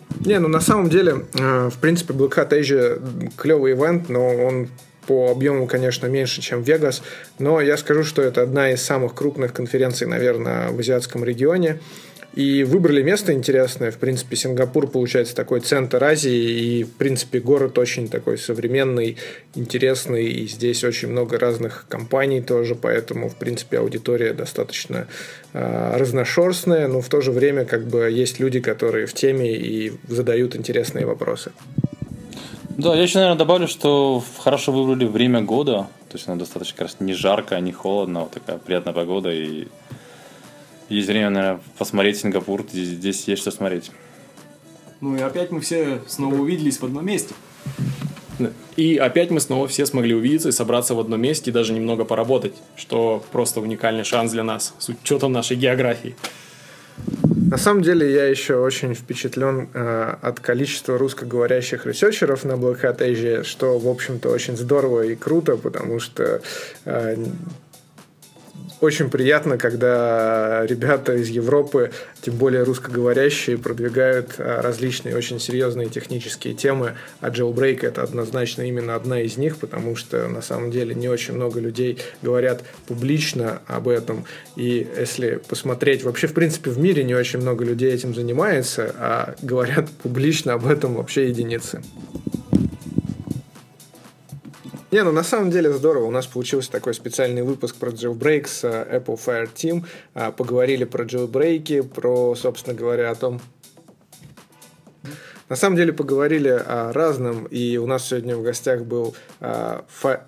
да. 0.09 0.23
Не, 0.23 0.37
ну 0.37 0.47
на 0.47 0.61
самом 0.61 0.87
деле, 0.87 1.25
э, 1.33 1.69
в 1.69 1.79
принципе, 1.79 2.13
Black 2.13 2.35
Hat 2.35 2.51
Asia 2.51 3.31
клевый 3.35 3.73
ивент, 3.73 4.07
но 4.09 4.27
он 4.27 4.69
по 5.07 5.31
объему, 5.31 5.65
конечно, 5.65 6.05
меньше, 6.05 6.41
чем 6.41 6.61
Вегас, 6.61 7.01
но 7.39 7.59
я 7.59 7.75
скажу, 7.77 8.03
что 8.03 8.21
это 8.21 8.43
одна 8.43 8.69
из 8.69 8.83
самых 8.83 9.15
крупных 9.15 9.51
конференций, 9.51 10.05
наверное, 10.05 10.69
в 10.69 10.77
азиатском 10.77 11.25
регионе. 11.25 11.79
И 12.33 12.63
выбрали 12.63 13.01
место 13.01 13.33
интересное. 13.33 13.91
В 13.91 13.97
принципе, 13.97 14.37
Сингапур, 14.37 14.87
получается, 14.87 15.35
такой 15.35 15.59
центр 15.59 16.01
Азии. 16.01 16.31
И, 16.31 16.83
в 16.85 16.93
принципе, 16.93 17.41
город 17.41 17.77
очень 17.77 18.07
такой 18.07 18.37
современный, 18.37 19.17
интересный. 19.53 20.27
И 20.27 20.47
здесь 20.47 20.83
очень 20.85 21.09
много 21.09 21.37
разных 21.37 21.85
компаний 21.89 22.41
тоже. 22.41 22.75
Поэтому, 22.75 23.27
в 23.27 23.35
принципе, 23.35 23.79
аудитория 23.79 24.33
достаточно 24.33 25.07
э, 25.51 25.97
разношерстная. 25.97 26.87
Но 26.87 27.01
в 27.01 27.09
то 27.09 27.19
же 27.19 27.31
время, 27.31 27.65
как 27.65 27.87
бы, 27.87 28.09
есть 28.09 28.39
люди, 28.39 28.61
которые 28.61 29.07
в 29.07 29.13
теме 29.13 29.53
и 29.53 29.91
задают 30.07 30.55
интересные 30.55 31.05
вопросы. 31.05 31.51
Да, 32.77 32.95
я 32.95 33.01
еще, 33.01 33.17
наверное, 33.17 33.39
добавлю, 33.39 33.67
что 33.67 34.23
хорошо 34.37 34.71
выбрали 34.71 35.05
время 35.05 35.41
года. 35.41 35.87
То 36.07 36.17
есть, 36.17 36.29
оно 36.29 36.37
достаточно, 36.37 36.77
как 36.77 36.87
раз, 36.87 36.95
не 37.01 37.13
жарко, 37.13 37.59
не 37.59 37.73
холодно. 37.73 38.21
Вот 38.21 38.31
такая 38.31 38.57
приятная 38.57 38.93
погода. 38.93 39.29
И 39.31 39.67
есть 40.91 41.07
время, 41.07 41.29
наверное, 41.29 41.61
посмотреть 41.77 42.17
Сингапур. 42.17 42.65
Здесь, 42.71 42.87
здесь 42.89 43.27
есть 43.27 43.41
что 43.41 43.51
смотреть. 43.51 43.91
Ну 44.99 45.15
и 45.15 45.21
опять 45.21 45.51
мы 45.51 45.61
все 45.61 46.01
снова 46.07 46.35
увиделись 46.35 46.79
в 46.79 46.85
одном 46.85 47.05
месте. 47.05 47.33
И 48.75 48.97
опять 48.97 49.29
мы 49.29 49.39
снова 49.39 49.67
все 49.67 49.85
смогли 49.85 50.15
увидеться 50.15 50.49
и 50.49 50.51
собраться 50.51 50.95
в 50.95 50.99
одном 50.99 51.21
месте 51.21 51.51
и 51.51 51.53
даже 51.53 51.73
немного 51.73 52.05
поработать, 52.05 52.53
что 52.75 53.23
просто 53.31 53.61
уникальный 53.61 54.03
шанс 54.03 54.31
для 54.31 54.43
нас 54.43 54.73
с 54.79 54.89
учетом 54.89 55.31
нашей 55.31 55.57
географии. 55.57 56.15
На 57.51 57.57
самом 57.57 57.81
деле 57.81 58.11
я 58.11 58.25
еще 58.25 58.55
очень 58.55 58.95
впечатлен 58.95 59.69
э, 59.73 60.15
от 60.21 60.39
количества 60.39 60.97
русскоговорящих 60.97 61.85
ресерчеров 61.85 62.45
на 62.45 62.53
Black 62.53 62.81
Hat 62.81 62.99
Asia, 62.99 63.43
что, 63.43 63.77
в 63.77 63.87
общем-то, 63.87 64.29
очень 64.29 64.55
здорово 64.55 65.01
и 65.01 65.15
круто, 65.15 65.57
потому 65.57 65.99
что 65.99 66.41
э, 66.85 67.17
очень 68.81 69.11
приятно, 69.11 69.57
когда 69.59 70.65
ребята 70.65 71.13
из 71.13 71.29
Европы, 71.29 71.91
тем 72.21 72.35
более 72.35 72.63
русскоговорящие, 72.63 73.59
продвигают 73.59 74.35
а, 74.39 74.61
различные 74.61 75.15
очень 75.15 75.39
серьезные 75.39 75.87
технические 75.87 76.55
темы, 76.55 76.95
а 77.19 77.29
Jailbreak 77.29 77.85
это 77.85 78.01
однозначно 78.01 78.63
именно 78.63 78.95
одна 78.95 79.21
из 79.21 79.37
них, 79.37 79.57
потому 79.57 79.95
что 79.95 80.27
на 80.27 80.41
самом 80.41 80.71
деле 80.71 80.95
не 80.95 81.07
очень 81.07 81.35
много 81.35 81.59
людей 81.59 81.99
говорят 82.23 82.63
публично 82.87 83.61
об 83.67 83.87
этом. 83.87 84.25
И 84.55 84.87
если 84.97 85.39
посмотреть, 85.47 86.03
вообще 86.03 86.25
в 86.25 86.33
принципе 86.33 86.71
в 86.71 86.79
мире 86.79 87.03
не 87.03 87.13
очень 87.13 87.39
много 87.39 87.63
людей 87.63 87.93
этим 87.93 88.15
занимается, 88.15 88.95
а 88.97 89.35
говорят 89.43 89.89
публично 89.89 90.53
об 90.53 90.65
этом 90.65 90.95
вообще 90.95 91.29
единицы. 91.29 91.83
Не, 94.91 95.03
ну 95.03 95.13
на 95.13 95.23
самом 95.23 95.51
деле 95.51 95.71
здорово. 95.71 96.03
У 96.03 96.11
нас 96.11 96.27
получился 96.27 96.69
такой 96.69 96.93
специальный 96.93 97.43
выпуск 97.43 97.77
про 97.77 97.91
jailbreak 97.91 98.49
э, 98.63 98.97
Apple 98.99 99.17
Fire 99.17 99.49
Team. 99.53 99.85
А, 100.13 100.33
поговорили 100.33 100.83
про 100.83 101.05
jailbreak, 101.05 101.83
про, 101.83 102.35
собственно 102.35 102.75
говоря, 102.75 103.09
о 103.09 103.15
том, 103.15 103.39
на 105.47 105.55
самом 105.55 105.77
деле 105.77 105.93
поговорили 105.93 106.49
о 106.49 106.91
разном, 106.91 107.45
и 107.45 107.77
у 107.77 107.85
нас 107.85 108.09
сегодня 108.09 108.35
в 108.35 108.43
гостях 108.43 108.83
был 108.83 109.15
Fried 109.39 110.25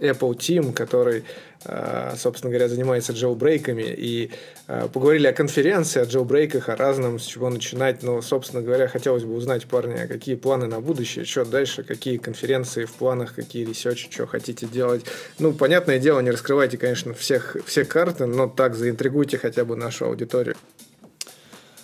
Apple 0.00 0.36
Team, 0.36 0.72
который 0.72 1.24
собственно 2.16 2.50
говоря, 2.50 2.68
занимается 2.68 3.12
джоубрейками, 3.12 3.84
и 3.84 4.30
э, 4.66 4.88
поговорили 4.92 5.26
о 5.26 5.32
конференции, 5.32 6.00
о 6.00 6.04
джоубрейках, 6.04 6.68
о 6.68 6.76
разном, 6.76 7.18
с 7.18 7.24
чего 7.24 7.48
начинать, 7.50 8.02
но, 8.02 8.20
собственно 8.22 8.62
говоря, 8.62 8.88
хотелось 8.88 9.24
бы 9.24 9.34
узнать, 9.34 9.66
парни, 9.66 9.94
а 9.94 10.06
какие 10.06 10.34
планы 10.34 10.66
на 10.66 10.80
будущее, 10.80 11.24
что 11.24 11.44
дальше, 11.44 11.82
какие 11.82 12.18
конференции 12.18 12.84
в 12.84 12.92
планах, 12.92 13.34
какие 13.34 13.64
ресерчи, 13.64 14.08
что 14.10 14.26
хотите 14.26 14.66
делать. 14.66 15.04
Ну, 15.38 15.52
понятное 15.52 15.98
дело, 15.98 16.20
не 16.20 16.30
раскрывайте, 16.30 16.76
конечно, 16.76 17.14
всех, 17.14 17.56
все 17.66 17.84
карты, 17.84 18.26
но 18.26 18.46
так 18.48 18.74
заинтригуйте 18.74 19.38
хотя 19.38 19.64
бы 19.64 19.76
нашу 19.76 20.06
аудиторию. 20.06 20.56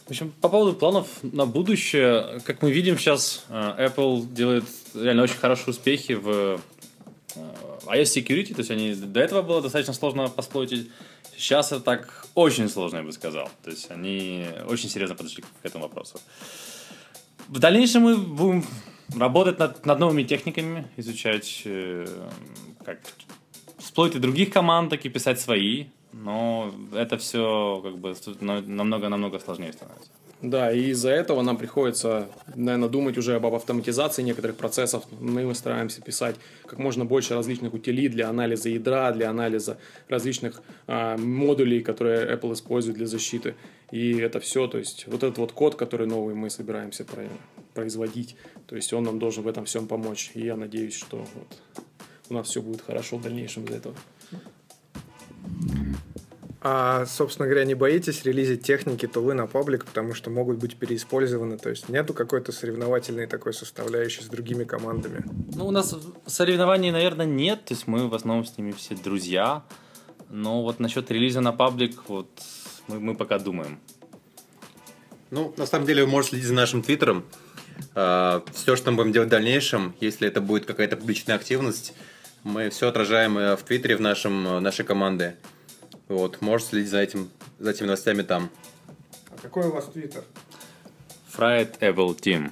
В 0.07 0.11
общем, 0.11 0.35
по 0.41 0.49
поводу 0.49 0.77
планов 0.77 1.07
на 1.23 1.47
будущее, 1.47 2.41
как 2.45 2.63
мы 2.63 2.73
видим 2.73 2.99
сейчас, 2.99 3.45
э, 3.49 3.87
Apple 3.87 4.27
делает 4.33 4.65
реально 4.95 5.23
очень 5.23 5.39
хорошие 5.39 5.71
успехи 5.71 6.15
в 6.15 6.61
iOS 7.87 8.23
Security, 8.23 8.55
то 8.55 8.61
есть 8.61 8.71
они 8.71 8.95
до 8.95 9.21
этого 9.21 9.43
было 9.43 9.63
достаточно 9.63 9.95
сложно 9.95 10.29
посплотить. 10.29 10.91
Сейчас 11.37 11.73
это 11.73 11.81
так 11.81 12.27
очень 12.35 12.69
сложно, 12.69 12.99
я 12.99 13.03
бы 13.03 13.13
сказал. 13.13 13.49
То 13.65 13.71
есть 13.71 13.91
они 13.91 14.47
очень 14.69 14.89
серьезно 14.89 15.17
подошли 15.17 15.43
к 15.43 15.47
этому 15.63 15.85
вопросу. 15.85 16.21
В 17.49 17.59
дальнейшем 17.59 18.03
мы 18.03 18.17
будем 18.17 18.65
работать 19.17 19.59
над, 19.59 19.85
над 19.87 19.99
новыми 19.99 20.23
техниками, 20.23 20.87
изучать 20.97 21.63
э, 21.65 22.07
как 22.85 23.01
сплойты 23.79 24.19
других 24.19 24.53
команд, 24.53 24.91
так 24.91 25.05
и 25.05 25.09
писать 25.09 25.41
свои. 25.41 25.87
Но 26.13 26.75
это 26.93 27.17
все 27.19 27.81
как 27.83 27.99
бы 27.99 28.15
намного-намного 28.41 29.39
сложнее 29.39 29.73
становится. 29.73 30.11
Да, 30.43 30.73
и 30.73 30.89
из-за 30.91 31.11
этого 31.11 31.43
нам 31.43 31.59
приходится, 31.59 32.29
наверное, 32.55 32.89
думать 32.89 33.19
уже 33.19 33.35
об 33.35 33.45
автоматизации 33.47 34.23
некоторых 34.23 34.57
процессов. 34.57 35.05
Мы 35.21 35.55
стараемся 35.55 36.01
писать 36.01 36.37
как 36.65 36.79
можно 36.79 37.05
больше 37.05 37.35
различных 37.35 37.75
утилий 37.75 38.09
для 38.09 38.31
анализа 38.31 38.71
ядра, 38.71 39.13
для 39.13 39.29
анализа 39.29 39.77
различных 40.09 40.63
а, 40.87 41.19
модулей, 41.19 41.81
которые 41.83 42.35
Apple 42.35 42.55
использует 42.55 42.97
для 42.97 43.07
защиты. 43.07 43.55
И 43.91 44.17
это 44.17 44.41
все, 44.41 44.67
то 44.67 44.79
есть 44.79 45.07
вот 45.09 45.23
этот 45.23 45.37
вот 45.37 45.53
код, 45.53 45.75
который 45.75 46.07
новый 46.07 46.35
мы 46.35 46.49
собираемся 46.49 47.05
производить, 47.75 48.37
то 48.67 48.77
есть 48.77 48.93
он 48.95 49.05
нам 49.05 49.19
должен 49.19 49.45
в 49.45 49.49
этом 49.49 49.67
всем 49.67 49.87
помочь. 49.87 50.31
И 50.35 50.47
я 50.47 50.57
надеюсь, 50.57 50.95
что 50.95 51.19
вот 51.19 51.85
у 52.31 52.35
нас 52.35 52.49
все 52.49 52.63
будет 52.63 52.81
хорошо 52.81 53.19
в 53.19 53.23
дальнейшем 53.23 53.65
из-за 53.65 53.77
этого. 53.77 53.95
А, 56.63 57.07
собственно 57.07 57.49
говоря, 57.49 57.65
не 57.65 57.75
боитесь 57.75 58.23
релизить 58.25 58.63
техники 58.63 59.07
тулы 59.07 59.33
на 59.33 59.47
паблик, 59.47 59.87
потому 59.87 60.13
что 60.13 60.29
могут 60.29 60.59
быть 60.59 60.77
переиспользованы? 60.77 61.57
То 61.57 61.71
есть 61.71 61.89
нету 61.89 62.13
какой-то 62.13 62.53
соревновательной 62.53 63.27
такой 63.27 63.55
составляющей 63.55 64.23
с 64.23 64.27
другими 64.27 64.65
командами? 64.65 65.25
Ну, 65.55 65.69
у 65.69 65.71
нас 65.71 65.95
соревнований, 66.27 66.91
наверное, 66.91 67.25
нет. 67.25 67.65
То 67.65 67.75
есть 67.75 67.87
мы 67.87 68.09
в 68.09 68.15
основном 68.15 68.45
с 68.45 68.59
ними 68.59 68.73
все 68.73 68.95
друзья. 68.95 69.63
Но 70.29 70.63
вот 70.63 70.81
насчет 70.81 71.11
релиза 71.11 71.41
на 71.41 71.53
паблик, 71.53 72.09
вот 72.09 72.29
мы, 72.89 73.01
мы 73.01 73.15
пока 73.15 73.39
думаем. 73.39 73.81
Ну, 75.31 75.55
на 75.57 75.65
самом 75.65 75.87
деле, 75.87 76.05
вы 76.05 76.11
можете 76.11 76.33
следить 76.33 76.49
за 76.49 76.55
нашим 76.55 76.83
твиттером. 76.83 77.25
А, 77.95 78.45
все, 78.53 78.77
что 78.77 78.91
мы 78.91 78.99
будем 78.99 79.13
делать 79.13 79.29
в 79.29 79.31
дальнейшем, 79.31 79.95
если 79.99 80.29
это 80.29 80.43
будет 80.43 80.67
какая-то 80.67 80.99
публичная 80.99 81.37
активность, 81.37 81.95
мы 82.43 82.69
все 82.69 82.89
отражаем 82.89 83.39
э, 83.39 83.57
в 83.57 83.63
твиттере 83.63 83.97
в 83.97 84.01
нашем, 84.01 84.63
нашей 84.63 84.85
команды. 84.85 85.37
Вот, 86.11 86.41
можешь 86.41 86.67
следить 86.67 86.91
за, 86.91 86.99
этим, 86.99 87.31
за 87.61 87.71
этими 87.71 87.87
новостями 87.87 88.23
там. 88.23 88.51
А 89.31 89.41
какой 89.41 89.69
у 89.69 89.71
вас 89.71 89.87
твиттер? 89.87 90.25
Fried 91.33 91.79
Apple 91.79 92.19
Team. 92.19 92.51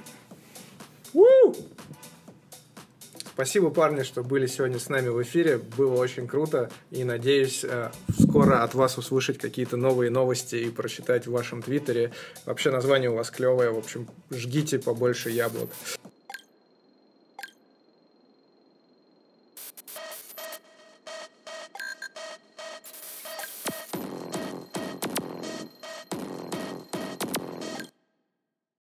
Спасибо, 3.33 3.69
парни, 3.69 4.03
что 4.03 4.23
были 4.23 4.47
сегодня 4.47 4.79
с 4.79 4.87
нами 4.87 5.09
в 5.09 5.21
эфире. 5.23 5.57
Было 5.77 5.95
очень 5.95 6.27
круто. 6.27 6.69
И 6.91 7.03
надеюсь, 7.03 7.65
э, 7.65 7.91
скоро 8.17 8.63
от 8.63 8.75
вас 8.75 8.97
услышать 8.97 9.37
какие-то 9.37 9.75
новые 9.75 10.09
новости 10.09 10.55
и 10.55 10.69
прочитать 10.69 11.27
в 11.27 11.31
вашем 11.31 11.61
твиттере. 11.61 12.11
Вообще 12.45 12.69
название 12.69 13.09
у 13.09 13.15
вас 13.15 13.29
клевое. 13.29 13.71
В 13.71 13.77
общем, 13.77 14.07
жгите 14.29 14.79
побольше 14.79 15.29
яблок. 15.29 15.69